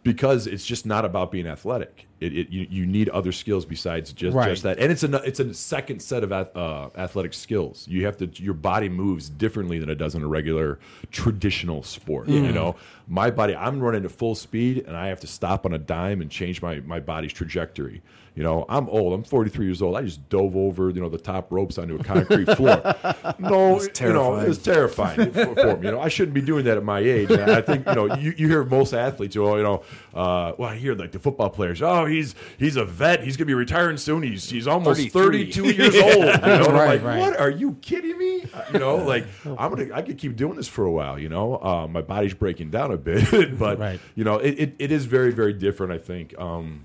because 0.07 0.47
it's 0.47 0.65
just 0.65 0.85
not 0.85 1.03
about 1.03 1.31
being 1.31 1.45
athletic. 1.47 2.06
It, 2.19 2.35
it 2.35 2.49
you, 2.49 2.65
you 2.69 2.85
need 2.87 3.09
other 3.09 3.31
skills 3.31 3.65
besides 3.65 4.11
just, 4.11 4.35
Right. 4.35 4.49
just 4.49 4.63
that, 4.63 4.79
and 4.79 4.91
it's 4.91 5.03
a 5.03 5.13
it's 5.23 5.39
a 5.39 5.53
second 5.53 6.01
set 6.01 6.23
of 6.23 6.31
uh, 6.31 6.89
athletic 6.97 7.33
skills. 7.33 7.87
You 7.87 8.05
have 8.05 8.17
to 8.17 8.29
your 8.35 8.55
body 8.55 8.89
moves 8.89 9.29
differently 9.29 9.77
than 9.77 9.89
it 9.89 9.95
does 9.95 10.15
in 10.15 10.23
a 10.23 10.27
regular 10.27 10.79
traditional 11.11 11.83
sport. 11.83 12.27
You 12.27 12.51
know, 12.51 12.75
my 13.07 13.29
body 13.31 13.55
I'm 13.55 13.79
running 13.79 14.03
at 14.05 14.11
full 14.11 14.35
speed, 14.35 14.85
and 14.87 14.95
I 14.97 15.07
have 15.07 15.19
to 15.21 15.27
stop 15.27 15.65
on 15.65 15.73
a 15.73 15.77
dime 15.77 16.21
and 16.21 16.29
change 16.31 16.61
my 16.61 16.79
my 16.81 16.99
body's 16.99 17.33
trajectory. 17.33 18.01
You 18.35 18.43
know, 18.43 18.67
I'm 18.69 18.87
old. 18.89 19.13
I'm 19.13 19.23
43 19.23 19.65
years 19.65 19.81
old. 19.81 19.97
I 19.97 20.03
just 20.03 20.29
dove 20.29 20.55
over, 20.55 20.91
you 20.91 21.01
know, 21.01 21.09
the 21.09 21.17
top 21.17 21.51
ropes 21.51 21.79
onto 21.79 21.95
a 21.95 22.03
concrete 22.03 22.45
floor. 22.55 22.81
No, 23.39 23.79
you 23.81 24.13
know, 24.13 24.35
it's 24.35 24.57
terrifying 24.59 25.31
for, 25.31 25.53
for 25.55 25.77
me. 25.77 25.85
You 25.87 25.91
know, 25.91 25.99
I 25.99 26.07
shouldn't 26.07 26.33
be 26.33 26.41
doing 26.41 26.65
that 26.65 26.77
at 26.77 26.83
my 26.83 26.99
age. 26.99 27.29
And 27.31 27.51
I 27.51 27.61
think 27.61 27.85
you 27.87 27.93
know, 27.95 28.15
you, 28.15 28.33
you 28.37 28.47
hear 28.47 28.63
most 28.63 28.93
athletes, 28.93 29.35
oh, 29.37 29.57
you 29.57 29.63
know, 29.63 29.83
uh, 30.13 30.53
well, 30.57 30.69
I 30.69 30.75
hear 30.75 30.93
like 30.95 31.11
the 31.11 31.19
football 31.19 31.49
players. 31.49 31.81
Oh, 31.81 32.05
he's 32.07 32.35
he's 32.57 32.75
a 32.75 32.85
vet. 32.85 33.23
He's 33.23 33.37
gonna 33.37 33.45
be 33.47 33.53
retiring 33.53 33.97
soon. 33.97 34.23
He's 34.23 34.49
he's 34.49 34.67
almost 34.67 34.99
33. 35.09 35.51
32 35.51 35.65
years 35.83 35.95
old. 35.95 36.13
You 36.17 36.23
know, 36.23 36.31
And 36.33 36.63
I'm 36.65 36.73
Right, 36.73 36.87
like, 36.87 37.03
right. 37.03 37.19
what? 37.19 37.39
Are 37.39 37.49
you 37.49 37.73
kidding 37.81 38.17
me? 38.17 38.43
Uh, 38.53 38.63
You 38.73 38.79
know, 38.79 38.95
like 38.97 39.25
I'm 39.45 39.69
gonna 39.73 39.87
I 39.93 40.01
could 40.01 40.17
keep 40.17 40.35
doing 40.35 40.55
this 40.55 40.67
for 40.67 40.85
a 40.85 40.91
while. 40.91 41.17
You 41.19 41.29
know, 41.29 41.57
uh, 41.61 41.87
my 41.87 42.01
body's 42.01 42.33
breaking 42.33 42.71
down 42.71 42.91
a 42.91 42.97
bit, 42.97 43.57
but 43.59 43.79
Right. 43.79 43.99
you 44.15 44.23
know, 44.23 44.35
it, 44.37 44.51
it, 44.59 44.75
it 44.79 44.91
is 44.91 45.05
very 45.05 45.31
very 45.31 45.53
different. 45.53 45.91
I 45.93 45.97
think. 45.97 46.37
Um, 46.39 46.83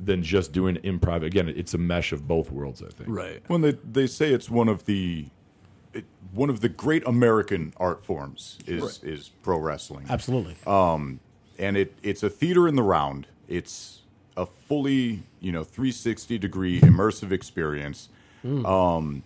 than 0.00 0.22
just 0.22 0.52
doing 0.52 0.76
improv. 0.76 1.24
Again, 1.24 1.48
it's 1.48 1.74
a 1.74 1.78
mesh 1.78 2.12
of 2.12 2.28
both 2.28 2.52
worlds. 2.52 2.80
I 2.82 2.88
think. 2.88 3.08
right. 3.10 3.42
When 3.48 3.62
they 3.62 3.72
they 3.72 4.06
say 4.06 4.32
it's 4.32 4.48
one 4.48 4.68
of 4.68 4.84
the 4.84 5.26
it, 5.92 6.04
one 6.32 6.50
of 6.50 6.60
the 6.60 6.68
great 6.68 7.04
American 7.04 7.72
art 7.78 8.04
forms 8.04 8.58
is 8.64 9.02
is 9.02 9.30
pro 9.42 9.58
wrestling. 9.58 10.06
Absolutely. 10.08 10.54
Um, 10.68 11.18
and 11.58 11.76
it 11.76 11.94
it's 12.04 12.22
a 12.22 12.30
theater 12.30 12.68
in 12.68 12.76
the 12.76 12.82
round. 12.84 13.26
It's 13.48 14.02
a 14.38 14.46
fully 14.46 15.22
you 15.40 15.52
know 15.52 15.64
360 15.64 16.38
degree 16.38 16.80
immersive 16.80 17.32
experience. 17.32 18.08
Um, 18.64 19.24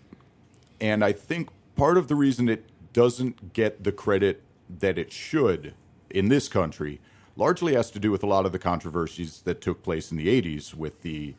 and 0.81 1.05
I 1.05 1.13
think 1.13 1.51
part 1.77 1.97
of 1.97 2.09
the 2.09 2.15
reason 2.17 2.49
it 2.49 2.65
doesn't 2.93 3.53
get 3.53 3.85
the 3.85 3.93
credit 3.93 4.43
that 4.81 4.99
it 4.99 5.13
should 5.13 5.75
in 6.11 6.29
this 6.29 6.49
country 6.49 6.99
largely 7.37 7.75
has 7.75 7.91
to 7.91 7.99
do 7.99 8.11
with 8.11 8.23
a 8.23 8.27
lot 8.27 8.47
of 8.47 8.53
the 8.53 8.59
controversies 8.59 9.43
that 9.43 9.61
took 9.61 9.83
place 9.83 10.11
in 10.11 10.17
the 10.17 10.29
80s 10.29 10.75
with 10.75 11.03
the 11.03 11.35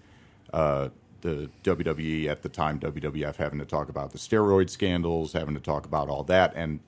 uh, 0.53 0.89
the 1.22 1.50
WWE 1.63 2.27
at 2.27 2.44
the 2.44 2.50
time, 2.50 2.80
WWF 2.80 3.38
having 3.38 3.58
to 3.60 3.65
talk 3.65 3.89
about 3.89 4.12
the 4.12 4.18
steroid 4.18 4.70
scandals, 4.70 5.34
having 5.34 5.56
to 5.56 5.62
talk 5.62 5.86
about 5.86 6.10
all 6.10 6.24
that, 6.24 6.53
and 6.56 6.80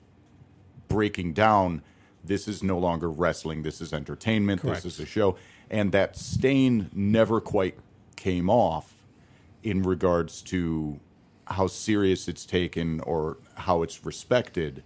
breaking 0.88 1.32
down 1.32 1.82
this 2.22 2.46
is 2.46 2.62
no 2.62 2.78
longer 2.78 3.10
wrestling, 3.10 3.62
this 3.62 3.80
is 3.80 3.92
entertainment, 3.92 4.60
Correct. 4.60 4.82
this 4.82 4.94
is 4.94 5.00
a 5.00 5.06
show. 5.06 5.36
And 5.70 5.92
that 5.92 6.16
stain 6.16 6.90
never 6.92 7.40
quite 7.40 7.78
came 8.14 8.48
off 8.48 8.94
in 9.62 9.82
regards 9.82 10.42
to 10.42 11.00
how 11.48 11.66
serious 11.66 12.28
it's 12.28 12.44
taken 12.44 13.00
or 13.00 13.38
how 13.54 13.82
it's 13.82 14.04
respected. 14.04 14.82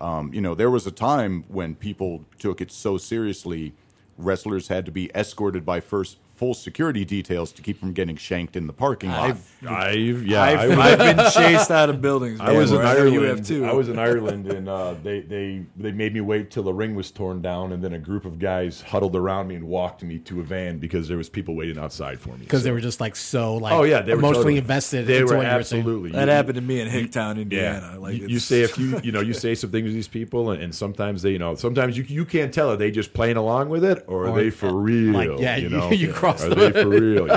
Um, 0.00 0.32
you 0.32 0.40
know, 0.40 0.54
there 0.54 0.70
was 0.70 0.86
a 0.86 0.90
time 0.90 1.44
when 1.48 1.74
people 1.74 2.24
took 2.38 2.60
it 2.60 2.72
so 2.72 2.98
seriously, 2.98 3.74
wrestlers 4.18 4.68
had 4.68 4.84
to 4.86 4.92
be 4.92 5.10
escorted 5.14 5.64
by 5.64 5.80
first 5.80 6.18
full 6.42 6.54
security 6.54 7.04
details 7.04 7.52
to 7.52 7.62
keep 7.62 7.78
from 7.78 7.92
getting 7.92 8.16
shanked 8.16 8.56
in 8.56 8.66
the 8.66 8.72
parking 8.72 9.08
lot. 9.10 9.30
I've 9.30 10.26
yeah, 10.26 10.42
I've, 10.42 10.58
I 10.58 10.66
was, 10.66 10.78
I've 10.78 10.98
been 10.98 11.30
chased 11.30 11.70
out 11.70 11.88
of 11.88 12.02
buildings. 12.02 12.40
I 12.40 12.50
was 12.52 12.72
in 12.72 12.78
before. 12.78 13.06
You 13.06 13.20
have 13.22 13.28
Ireland. 13.28 13.46
too. 13.46 13.64
I 13.64 13.72
was 13.72 13.88
in 13.88 13.96
Ireland, 13.96 14.48
and 14.48 14.68
uh, 14.68 14.94
they 15.04 15.20
they 15.20 15.64
they 15.76 15.92
made 15.92 16.12
me 16.12 16.20
wait 16.20 16.50
till 16.50 16.64
the 16.64 16.72
ring 16.74 16.96
was 16.96 17.12
torn 17.12 17.42
down, 17.42 17.70
and 17.72 17.80
then 17.84 17.92
a 17.92 17.98
group 17.98 18.24
of 18.24 18.40
guys 18.40 18.80
huddled 18.82 19.14
around 19.14 19.46
me 19.46 19.54
and 19.54 19.68
walked 19.68 20.02
me 20.02 20.18
to 20.18 20.40
a 20.40 20.42
van 20.42 20.78
because 20.78 21.06
there 21.06 21.16
was 21.16 21.28
people 21.28 21.54
waiting 21.54 21.78
outside 21.78 22.18
for 22.20 22.30
me. 22.30 22.38
because 22.40 22.62
So- 22.62 22.64
they 22.64 22.72
were 22.72 22.80
just 22.80 23.00
like 23.00 23.14
so 23.14 23.58
like 23.58 23.72
oh 23.72 23.84
yeah, 23.84 24.02
they 24.02 24.12
were 24.12 24.18
emotionally 24.18 24.54
totally- 24.54 24.58
invested. 24.58 25.06
They 25.06 25.18
into 25.18 25.26
were 25.34 25.36
what 25.38 25.44
you 25.46 25.48
were 25.52 25.58
absolutely. 25.60 26.10
that 26.10 26.26
You- 26.26 26.32
happened 26.34 26.56
to 26.56 26.60
me 26.60 26.80
in 26.80 26.88
Hicktown, 26.88 27.40
Indiana. 27.40 27.90
Yeah, 27.92 27.98
Like 27.98 28.14
you, 28.20 28.26
you 28.26 28.38
say 28.40 28.64
a 28.64 28.68
few, 28.68 28.98
you 29.04 29.12
know, 29.12 29.20
you 29.20 29.32
say 29.32 29.54
some 29.54 29.70
things 29.70 29.90
to 29.90 29.92
these 29.94 30.08
people, 30.08 30.50
and, 30.50 30.60
and 30.60 30.74
sometimes 30.74 31.22
they, 31.22 31.30
you 31.30 31.38
know, 31.38 31.54
sometimes 31.54 31.96
you 31.96 32.02
you 32.08 32.24
can't 32.24 32.52
tell 32.52 32.70
are 32.72 32.76
they 32.76 32.90
just 32.90 33.12
playing 33.14 33.36
along 33.36 33.68
with 33.68 33.84
it 33.84 34.04
or 34.08 34.26
are 34.26 34.34
they 34.34 34.50
for 34.50 34.74
real? 34.74 35.12
like, 35.12 35.30
yeah, 35.38 35.54
you 35.54 35.68
you- 35.68 35.68
know, 35.76 35.90
you 36.02 36.12
cross 36.12 36.31
Are 36.40 36.48
the- 36.48 36.54
they 36.54 36.70
for 36.82 36.88
real? 36.88 37.22
You 37.22 37.26
know, 37.26 37.34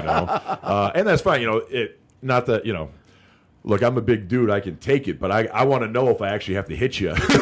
uh, 0.64 0.92
and 0.96 1.08
that's 1.08 1.22
fine. 1.22 1.42
You 1.42 1.48
know, 1.48 1.58
it 1.70 2.00
not 2.22 2.46
that 2.48 2.66
you 2.66 2.74
know. 2.74 2.90
Look, 3.68 3.82
I'm 3.82 3.98
a 3.98 4.02
big 4.02 4.28
dude. 4.28 4.52
I 4.52 4.60
can 4.60 4.78
take 4.78 5.08
it, 5.08 5.20
but 5.20 5.32
I, 5.32 5.46
I 5.46 5.64
want 5.64 5.82
to 5.82 5.88
know 5.88 6.10
if 6.10 6.22
I 6.22 6.30
actually 6.30 6.54
have 6.54 6.68
to 6.68 6.75
hit 6.75 7.00
you. 7.00 7.08
yeah, 7.30 7.36
you 7.36 7.42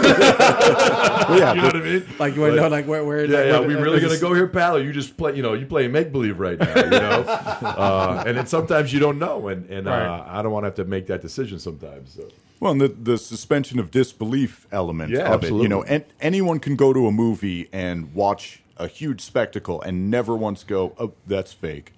Well, 1.29 1.37
yeah, 1.39 1.53
know 1.53 1.63
what 1.65 1.75
I 1.75 1.79
mean? 1.81 2.05
Like 2.17 2.35
you 2.35 2.41
want 2.41 2.53
to 2.55 2.61
know 2.61 2.67
like 2.69 2.87
where 2.87 3.03
where 3.03 3.25
Yeah, 3.25 3.37
like, 3.37 3.45
yeah. 3.47 3.59
where- 3.59 3.67
we 3.67 3.73
really 3.75 3.99
gonna 3.99 4.17
go 4.17 4.33
here, 4.33 4.47
pal? 4.47 4.77
Or 4.77 4.79
you 4.79 4.93
just 4.93 5.17
play? 5.17 5.35
You 5.35 5.41
know, 5.43 5.53
you 5.53 5.65
playing 5.65 5.91
make 5.91 6.13
believe 6.13 6.39
right 6.39 6.57
now. 6.57 6.75
You 6.81 6.89
know, 6.91 7.23
uh, 7.27 8.23
and 8.25 8.37
then 8.37 8.47
sometimes 8.47 8.93
you 8.93 8.99
don't 9.01 9.19
know, 9.19 9.49
and 9.49 9.69
and 9.69 9.89
uh, 9.89 10.23
I 10.25 10.41
don't 10.41 10.53
want 10.53 10.63
to 10.63 10.67
have 10.67 10.75
to 10.75 10.85
make 10.85 11.07
that 11.07 11.21
decision 11.21 11.59
sometimes. 11.59 12.13
So. 12.13 12.29
Well, 12.61 12.71
and 12.71 12.79
the, 12.79 12.87
the 12.87 13.17
suspension 13.17 13.77
of 13.77 13.91
disbelief 13.91 14.65
element 14.71 15.11
Yeah, 15.11 15.33
of 15.33 15.43
it. 15.43 15.51
You 15.51 15.67
know, 15.67 15.81
absolutely. 15.81 15.95
an, 15.95 16.05
anyone 16.21 16.59
can 16.61 16.77
go 16.77 16.93
to 16.93 17.07
a 17.07 17.11
movie 17.11 17.67
and 17.73 18.13
watch 18.15 18.62
a 18.77 18.87
huge 18.87 19.21
spectacle 19.21 19.81
and 19.81 20.09
never 20.09 20.35
once 20.35 20.63
go, 20.63 20.93
oh, 20.99 21.13
that's 21.27 21.53
fake. 21.53 21.93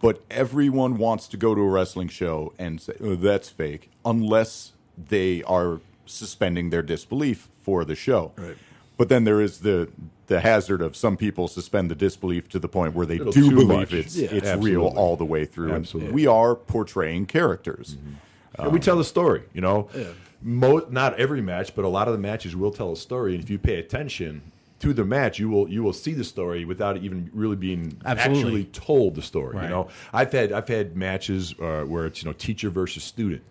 But 0.00 0.22
everyone 0.30 0.98
wants 0.98 1.26
to 1.28 1.36
go 1.36 1.54
to 1.54 1.60
a 1.60 1.68
wrestling 1.68 2.08
show 2.08 2.52
and 2.58 2.80
say, 2.80 2.92
oh, 3.00 3.14
that's 3.14 3.48
fake, 3.48 3.90
unless 4.04 4.72
they 5.08 5.42
are 5.44 5.80
suspending 6.06 6.70
their 6.70 6.82
disbelief 6.82 7.48
for 7.62 7.84
the 7.84 7.94
show. 7.94 8.32
Right. 8.36 8.56
But 8.96 9.08
then 9.08 9.24
there 9.24 9.40
is 9.40 9.60
the 9.60 9.88
the 10.26 10.40
hazard 10.40 10.80
of 10.80 10.96
some 10.96 11.18
people 11.18 11.48
suspend 11.48 11.90
the 11.90 11.94
disbelief 11.94 12.48
to 12.48 12.58
the 12.58 12.68
point 12.68 12.94
where 12.94 13.04
they 13.04 13.18
Little 13.18 13.32
do 13.32 13.50
believe 13.50 13.68
much. 13.68 13.92
it's 13.92 14.16
Yeah. 14.16 14.28
it's 14.30 14.46
Absolutely. 14.46 14.70
real 14.70 14.86
all 14.96 15.16
the 15.16 15.24
way 15.24 15.44
through. 15.44 15.66
And 15.68 15.76
Absolutely. 15.76 16.12
we 16.14 16.26
are 16.26 16.54
portraying 16.54 17.26
characters. 17.26 17.96
Mm-hmm. 17.96 18.62
And 18.62 18.72
we 18.72 18.78
tell 18.80 18.96
the 18.96 19.04
story, 19.04 19.42
you 19.52 19.60
know. 19.60 19.88
Mo- 20.40 20.86
not 20.90 21.18
every 21.18 21.40
match, 21.42 21.74
but 21.74 21.84
a 21.84 21.88
lot 21.88 22.06
of 22.08 22.12
the 22.12 22.18
matches 22.20 22.54
will 22.54 22.70
tell 22.70 22.92
a 22.92 22.96
story. 22.96 23.34
And 23.34 23.42
if 23.42 23.50
you 23.50 23.58
pay 23.58 23.76
attention 23.78 24.52
to 24.80 24.92
the 24.92 25.04
match, 25.04 25.38
you 25.38 25.48
will 25.48 25.68
you 25.68 25.82
will 25.82 25.92
see 25.92 26.12
the 26.12 26.24
story 26.24 26.64
without 26.64 26.96
even 26.98 27.30
really 27.32 27.56
being 27.56 27.96
Absolutely. 28.04 28.42
actually 28.42 28.64
told 28.66 29.14
the 29.14 29.22
story. 29.22 29.56
Right. 29.56 29.64
You 29.64 29.68
know, 29.70 29.88
I've 30.12 30.32
had 30.32 30.52
I've 30.52 30.68
had 30.68 30.96
matches 30.96 31.54
uh, 31.60 31.82
where 31.82 32.06
it's 32.06 32.22
you 32.22 32.28
know 32.28 32.34
teacher 32.34 32.70
versus 32.70 33.04
student. 33.04 33.42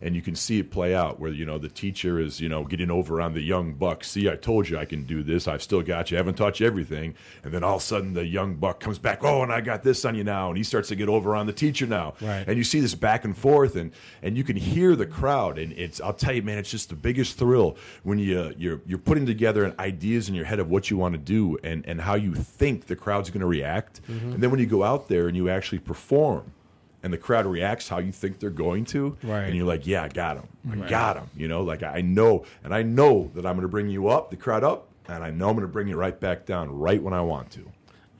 And 0.00 0.14
you 0.14 0.22
can 0.22 0.36
see 0.36 0.60
it 0.60 0.70
play 0.70 0.94
out 0.94 1.18
where 1.18 1.30
you 1.32 1.44
know 1.44 1.58
the 1.58 1.68
teacher 1.68 2.20
is 2.20 2.40
you 2.40 2.48
know 2.48 2.64
getting 2.64 2.90
over 2.90 3.20
on 3.20 3.34
the 3.34 3.40
young 3.42 3.72
buck. 3.74 4.04
See, 4.04 4.28
I 4.28 4.36
told 4.36 4.68
you 4.68 4.78
I 4.78 4.84
can 4.84 5.02
do 5.04 5.22
this. 5.22 5.48
I've 5.48 5.62
still 5.62 5.82
got 5.82 6.10
you. 6.10 6.16
I 6.16 6.20
haven't 6.20 6.36
taught 6.36 6.60
you 6.60 6.66
everything. 6.66 7.14
And 7.42 7.52
then 7.52 7.64
all 7.64 7.76
of 7.76 7.82
a 7.82 7.84
sudden 7.84 8.14
the 8.14 8.24
young 8.26 8.54
buck 8.56 8.78
comes 8.80 8.98
back. 8.98 9.24
Oh, 9.24 9.42
and 9.42 9.52
I 9.52 9.60
got 9.60 9.82
this 9.82 10.04
on 10.04 10.14
you 10.14 10.22
now. 10.24 10.48
And 10.48 10.56
he 10.56 10.62
starts 10.62 10.88
to 10.88 10.94
get 10.96 11.08
over 11.08 11.34
on 11.34 11.46
the 11.46 11.52
teacher 11.52 11.86
now. 11.86 12.14
Right. 12.20 12.44
And 12.46 12.56
you 12.56 12.64
see 12.64 12.80
this 12.80 12.94
back 12.94 13.24
and 13.24 13.36
forth 13.36 13.74
and 13.76 13.90
and 14.22 14.36
you 14.36 14.44
can 14.44 14.56
hear 14.56 14.94
the 14.94 15.06
crowd 15.06 15.58
and 15.58 15.72
it's 15.72 16.00
I'll 16.00 16.12
tell 16.12 16.32
you 16.34 16.42
man 16.42 16.58
it's 16.58 16.70
just 16.70 16.88
the 16.90 16.96
biggest 16.96 17.36
thrill 17.36 17.76
when 18.04 18.18
you 18.18 18.52
you're 18.56 18.80
you're 18.86 18.98
putting 18.98 19.26
together 19.26 19.74
ideas 19.80 20.28
in 20.28 20.34
your 20.34 20.44
head 20.44 20.58
of 20.60 20.70
what 20.70 20.90
you 20.90 20.96
want 20.96 21.14
to 21.14 21.18
do 21.18 21.58
and 21.64 21.84
and 21.86 22.00
how 22.00 22.14
you 22.14 22.34
think 22.34 22.86
the 22.86 22.96
crowd's 22.96 23.30
going 23.30 23.40
to 23.40 23.46
react 23.46 24.00
Mm-hmm. 24.08 24.32
and 24.32 24.42
then 24.42 24.50
when 24.50 24.60
you 24.60 24.66
go 24.66 24.82
out 24.84 25.08
there 25.08 25.28
and 25.28 25.36
you 25.36 25.48
actually 25.48 25.78
perform 25.80 26.52
and 27.02 27.12
the 27.12 27.18
crowd 27.18 27.46
reacts 27.46 27.88
how 27.88 27.98
you 27.98 28.10
think 28.12 28.38
they're 28.40 28.50
going 28.50 28.84
to 28.86 29.16
Right. 29.22 29.44
and 29.44 29.56
you're 29.56 29.66
like 29.66 29.86
yeah 29.86 30.02
I 30.04 30.08
got 30.08 30.36
him 30.36 30.48
I 30.70 30.88
got 30.88 31.16
him 31.16 31.30
you 31.36 31.48
know? 31.48 31.62
Like 31.62 31.82
I 31.82 32.00
know 32.00 32.44
and 32.64 32.74
I 32.74 32.82
know 32.82 33.30
that 33.34 33.46
I'm 33.46 33.54
going 33.54 33.62
to 33.62 33.68
bring 33.68 33.88
you 33.88 34.08
up 34.08 34.30
the 34.30 34.36
crowd 34.36 34.64
up 34.64 34.88
and 35.08 35.22
I 35.24 35.30
know 35.30 35.48
I'm 35.48 35.54
going 35.56 35.66
to 35.66 35.72
bring 35.72 35.88
you 35.88 35.96
right 35.96 36.18
back 36.18 36.44
down 36.44 36.70
right 36.70 37.02
when 37.02 37.14
I 37.14 37.20
want 37.22 37.50
to 37.52 37.70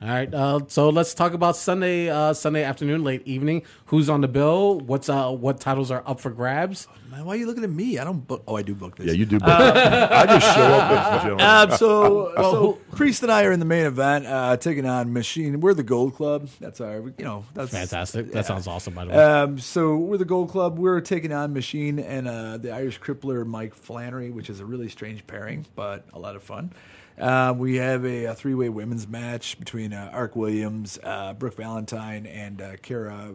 All 0.00 0.06
right, 0.08 0.32
uh, 0.32 0.60
so 0.68 0.90
let's 0.90 1.12
talk 1.12 1.32
about 1.32 1.56
Sunday, 1.56 2.08
uh, 2.08 2.32
Sunday 2.32 2.62
afternoon, 2.62 3.02
late 3.02 3.26
evening. 3.26 3.64
Who's 3.86 4.08
on 4.08 4.20
the 4.20 4.28
bill? 4.28 4.78
What's 4.78 5.08
uh, 5.08 5.32
what 5.32 5.58
titles 5.58 5.90
are 5.90 6.04
up 6.06 6.20
for 6.20 6.30
grabs? 6.30 6.86
Man, 7.10 7.24
why 7.24 7.32
are 7.34 7.36
you 7.36 7.46
looking 7.48 7.64
at 7.64 7.70
me? 7.70 7.98
I 7.98 8.04
don't 8.04 8.24
book. 8.24 8.44
Oh, 8.46 8.54
I 8.54 8.62
do 8.62 8.76
book 8.76 8.94
this. 8.96 9.08
yeah 9.08 9.12
you 9.14 9.26
do 9.26 9.40
both. 9.40 9.48
I 9.50 10.24
just 10.26 10.54
show 10.54 10.62
up 10.62 10.90
ladies 11.24 11.32
and. 11.32 11.40
Um, 11.48 11.70
so, 11.76 12.32
so 12.36 12.72
Priest 12.92 13.24
and 13.24 13.32
I 13.32 13.42
are 13.42 13.50
in 13.50 13.58
the 13.58 13.66
main 13.66 13.86
event, 13.86 14.26
uh, 14.26 14.56
taking 14.56 14.86
on 14.86 15.12
Machine. 15.12 15.58
We're 15.60 15.74
the 15.74 15.82
Gold 15.82 16.14
Club. 16.14 16.48
That's 16.60 16.80
our, 16.80 16.98
you 17.18 17.24
know, 17.24 17.44
that's 17.54 17.72
Fantastic. 17.72 18.26
yeah. 18.26 18.34
That 18.34 18.46
sounds 18.46 18.68
awesome. 18.68 18.94
By 18.94 19.04
the 19.06 19.10
way, 19.10 19.16
Um, 19.18 19.58
so 19.58 19.96
we're 19.96 20.18
the 20.18 20.24
Gold 20.24 20.50
Club. 20.50 20.78
We're 20.78 21.00
taking 21.00 21.32
on 21.32 21.52
Machine 21.52 21.98
and 21.98 22.28
uh, 22.28 22.58
the 22.58 22.70
Irish 22.72 23.00
Crippler 23.00 23.44
Mike 23.44 23.74
Flannery, 23.74 24.30
which 24.30 24.48
is 24.48 24.60
a 24.60 24.64
really 24.64 24.88
strange 24.88 25.26
pairing, 25.26 25.66
but 25.74 26.04
a 26.12 26.20
lot 26.20 26.36
of 26.36 26.44
fun. 26.44 26.72
Uh, 27.18 27.52
we 27.56 27.74
have 27.76 28.04
a, 28.04 28.26
a 28.26 28.34
three-way 28.34 28.68
women's 28.68 29.08
match 29.08 29.58
between 29.58 29.87
uh, 29.92 30.10
Ark 30.12 30.36
Williams, 30.36 30.98
uh, 31.02 31.32
Brooke 31.34 31.56
Valentine, 31.56 32.26
and 32.26 32.60
uh, 32.60 32.76
Kara 32.82 33.32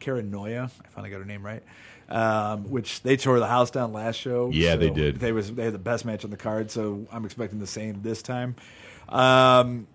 Kara 0.00 0.22
Noya. 0.22 0.64
I 0.64 0.88
finally 0.88 1.10
got 1.10 1.18
her 1.18 1.24
name 1.24 1.44
right. 1.44 1.62
Um, 2.08 2.64
which 2.70 3.02
they 3.02 3.16
tore 3.16 3.38
the 3.38 3.46
house 3.46 3.70
down 3.70 3.92
last 3.92 4.16
show. 4.16 4.50
Yeah, 4.52 4.76
they 4.76 4.90
did. 4.90 5.16
They 5.16 5.32
was 5.32 5.52
they 5.52 5.64
had 5.64 5.74
the 5.74 5.78
best 5.78 6.04
match 6.04 6.24
on 6.24 6.30
the 6.30 6.36
card, 6.36 6.70
so 6.70 7.06
I'm 7.10 7.24
expecting 7.24 7.58
the 7.58 7.66
same 7.66 8.02
this 8.02 8.22
time. 8.22 8.56
Um, 9.08 9.86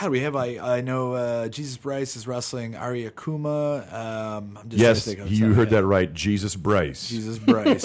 God, 0.00 0.10
we 0.10 0.20
have 0.20 0.34
I 0.34 0.58
I 0.58 0.80
know 0.80 1.12
uh, 1.12 1.48
Jesus 1.48 1.76
Bryce 1.76 2.16
is 2.16 2.26
wrestling 2.26 2.74
Ari 2.74 3.08
Akuma. 3.08 3.92
Um, 3.92 4.58
I'm 4.60 4.68
just 4.68 4.82
Yes, 4.82 5.04
trying 5.04 5.16
to 5.16 5.22
think 5.22 5.30
of 5.30 5.32
you 5.38 5.54
heard 5.54 5.70
that 5.70 5.84
right. 5.84 6.12
Jesus 6.12 6.56
Bryce. 6.56 7.08
Jesus 7.08 7.38
Bryce. 7.38 7.84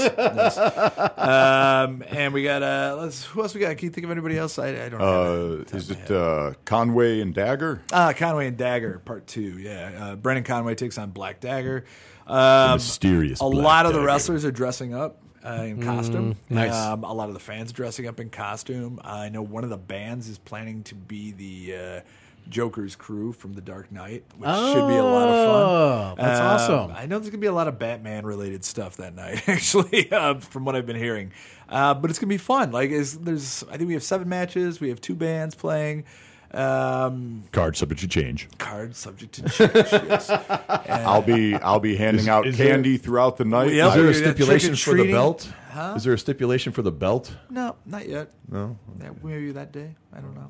Um, 1.20 2.04
and 2.08 2.34
we 2.34 2.44
got 2.44 2.64
uh, 2.64 2.98
let's 3.00 3.26
who 3.26 3.42
else 3.42 3.54
we 3.54 3.62
got? 3.62 3.78
Can 3.78 3.88
you 3.88 3.92
think 3.92 4.06
of 4.06 4.12
anybody 4.12 4.38
else? 4.38 4.58
I, 4.58 4.86
I 4.86 4.90
don't 4.90 5.00
know. 5.00 5.64
Uh, 5.72 5.78
is 5.78 5.92
it 5.92 6.10
uh, 6.10 6.54
Conway 6.66 7.22
and 7.22 7.34
Dagger? 7.34 7.82
Ah, 7.92 8.14
Conway 8.16 8.48
and 8.48 8.58
Dagger, 8.58 9.00
part 9.06 9.28
two. 9.28 9.60
Yeah, 9.60 9.92
uh, 10.00 10.16
Brennan 10.16 10.44
Conway 10.44 10.76
takes 10.76 10.98
on 10.98 11.12
Black 11.12 11.40
Dagger. 11.40 11.86
Um, 12.26 12.74
mysterious 12.74 13.40
A 13.40 13.46
lot 13.46 13.86
of 13.86 13.94
the 13.94 14.02
wrestlers 14.02 14.46
are 14.46 14.52
dressing 14.52 14.94
up 14.94 15.22
uh, 15.50 15.64
in 15.64 15.82
costume. 15.84 16.36
nice. 16.50 16.74
Um, 16.76 17.04
a 17.04 17.14
lot 17.14 17.28
of 17.30 17.34
the 17.34 17.40
fans 17.40 17.72
dressing 17.72 18.08
up 18.08 18.20
in 18.20 18.30
costume. 18.30 19.00
I 19.04 19.30
know 19.30 19.42
one 19.42 19.64
of 19.64 19.70
the 19.70 19.78
bands 19.78 20.28
is 20.30 20.38
planning 20.38 20.84
to 20.84 20.96
be 20.96 21.32
the 21.32 21.76
uh, 21.76 22.02
Joker's 22.50 22.96
crew 22.96 23.32
from 23.32 23.54
The 23.54 23.62
Dark 23.62 23.92
Knight, 23.92 24.24
which 24.38 24.50
should 24.50 24.88
be 24.88 24.96
a 24.96 25.04
lot 25.04 25.30
of 25.30 25.36
Oh, 25.36 26.16
fun. 26.16 26.26
that's 26.26 26.40
Um, 26.40 26.46
awesome. 26.48 26.92
I 26.98 27.06
know 27.06 27.20
there's 27.20 27.30
gonna 27.30 27.42
be 27.42 27.48
a 27.48 27.52
lot 27.52 27.68
of 27.68 27.78
Batman 27.78 28.26
related 28.26 28.64
stuff 28.66 28.98
that 28.98 29.16
night, 29.16 29.44
actually, 29.48 30.12
uh, 30.12 30.36
from 30.40 30.66
what 30.66 30.76
I've 30.76 30.86
been 30.88 30.96
hearing. 30.96 31.32
Uh, 31.68 31.94
but 31.94 32.10
it's 32.10 32.18
gonna 32.20 32.30
be 32.30 32.38
fun. 32.38 32.72
Like, 32.72 32.90
is 32.90 33.20
there's 33.20 33.64
I 33.72 33.78
think 33.78 33.88
we 33.88 33.94
have 33.94 34.04
seven 34.04 34.28
matches. 34.30 34.80
We 34.80 34.90
have 34.90 35.00
two 35.02 35.16
bands 35.16 35.54
playing. 35.56 36.06
Um, 36.52 37.44
Card 37.52 37.78
subject 37.78 38.02
to 38.02 38.08
change. 38.08 38.48
cards 38.58 38.98
subject 38.98 39.34
to 39.36 39.42
change. 39.50 39.72
yes. 39.74 40.30
I'll 40.90 41.22
be 41.22 41.54
I'll 41.56 41.80
be 41.80 41.96
handing 41.96 42.22
Is- 42.24 42.28
out 42.28 42.48
is 42.48 42.58
there- 42.58 42.70
candy 42.72 42.98
throughout 42.98 43.38
the 43.38 43.46
night. 43.46 43.72
Yep. 43.72 43.88
Is 43.90 43.94
there 43.96 44.10
a 44.10 44.14
stipulation 44.14 44.76
for 44.76 44.92
the 44.92 45.04
trick-or-treating. 45.04 45.16
belt? 45.16 45.96
Is 45.96 46.04
there 46.04 46.14
a 46.14 46.18
stipulation 46.20 46.72
for 46.74 46.82
the 46.82 46.92
belt? 46.92 47.36
No, 47.50 47.76
not 47.86 48.08
yet. 48.10 48.32
No, 48.50 48.78
maybe 49.24 49.52
that 49.52 49.72
day. 49.72 49.96
I 50.12 50.20
don't 50.20 50.34
know. 50.36 50.50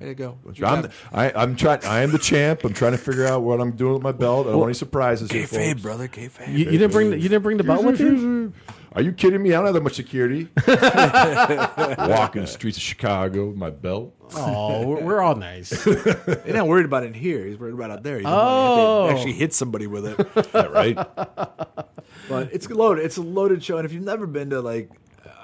Way 0.00 0.08
you 0.08 0.14
go. 0.14 0.36
Good 0.44 0.62
I'm, 0.64 0.82
job. 0.82 0.92
I, 1.12 1.32
I'm 1.32 1.56
trying. 1.56 1.82
I 1.84 2.02
am 2.02 2.10
the 2.12 2.18
champ. 2.18 2.64
I'm 2.64 2.74
trying 2.74 2.92
to 2.92 2.98
figure 2.98 3.24
out 3.26 3.42
what 3.42 3.60
I'm 3.62 3.70
doing 3.70 3.94
with 3.94 4.02
my 4.02 4.12
belt. 4.12 4.46
I 4.46 4.50
don't 4.50 4.58
want 4.58 4.68
any 4.70 4.74
surprises 4.74 5.30
here, 5.30 5.46
Kayfabe, 5.46 5.70
folks. 5.70 5.82
brother. 5.82 6.08
Kayfabe. 6.08 6.48
you, 6.48 6.58
you 6.66 6.72
didn't 6.72 6.90
bring 6.92 7.10
the, 7.10 7.16
you 7.16 7.28
didn't 7.30 7.42
bring 7.42 7.56
the 7.56 7.64
belt 7.64 7.82
with 7.84 7.98
you. 8.00 8.52
Are 8.96 9.02
you 9.02 9.12
kidding 9.12 9.42
me? 9.42 9.50
I 9.50 9.56
don't 9.58 9.66
have 9.66 9.74
that 9.74 9.82
much 9.82 9.94
security. 9.96 10.48
Walking 10.66 12.40
the 12.42 12.46
streets 12.46 12.78
of 12.78 12.82
Chicago 12.82 13.48
with 13.48 13.56
my 13.56 13.68
belt. 13.70 14.14
Oh, 14.34 14.86
we're, 14.86 15.02
we're 15.02 15.20
all 15.20 15.36
nice. 15.36 15.70
He's 15.84 16.54
not 16.54 16.66
worried 16.66 16.86
about 16.86 17.02
it 17.04 17.08
in 17.08 17.14
here. 17.14 17.44
He's 17.46 17.58
worried 17.58 17.74
about 17.74 17.90
out 17.90 18.02
there. 18.02 18.16
He 18.18 18.24
doesn't 18.24 18.38
Oh. 18.38 19.08
to 19.08 19.12
actually 19.14 19.34
hit 19.34 19.52
somebody 19.52 19.86
with 19.86 20.06
it. 20.06 20.26
Yeah, 20.54 20.62
right? 20.66 20.96
But 22.28 22.52
it's 22.52 22.68
loaded. 22.70 23.04
It's 23.04 23.18
a 23.18 23.22
loaded 23.22 23.62
show, 23.62 23.76
and 23.76 23.84
if 23.84 23.92
you've 23.92 24.02
never 24.04 24.26
been 24.26 24.48
to 24.50 24.60
like 24.62 24.90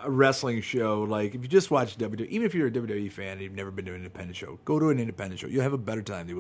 a 0.05 0.11
wrestling 0.11 0.63
show, 0.63 1.03
like 1.03 1.35
if 1.35 1.43
you 1.43 1.49
just 1.49 1.71
watch 1.71 1.99
WWE, 1.99 2.27
even 2.29 2.47
if 2.47 2.55
you're 2.55 2.69
a 2.69 2.71
WWE 2.71 3.13
fan 3.13 3.33
and 3.33 3.41
you've 3.43 3.53
never 3.53 3.71
been 3.71 3.85
to 3.85 3.91
an 3.93 3.99
independent 3.99 4.37
show, 4.37 4.59
go 4.65 4.79
to 4.79 4.89
an 4.89 4.99
independent 4.99 5.39
show. 5.41 5.47
You'll 5.49 5.63
have 5.63 5.75
a 5.75 5.79
better 5.79 6.03
time 6.03 6.27
than 6.27 6.29
you 6.29 6.29
will 6.29 6.31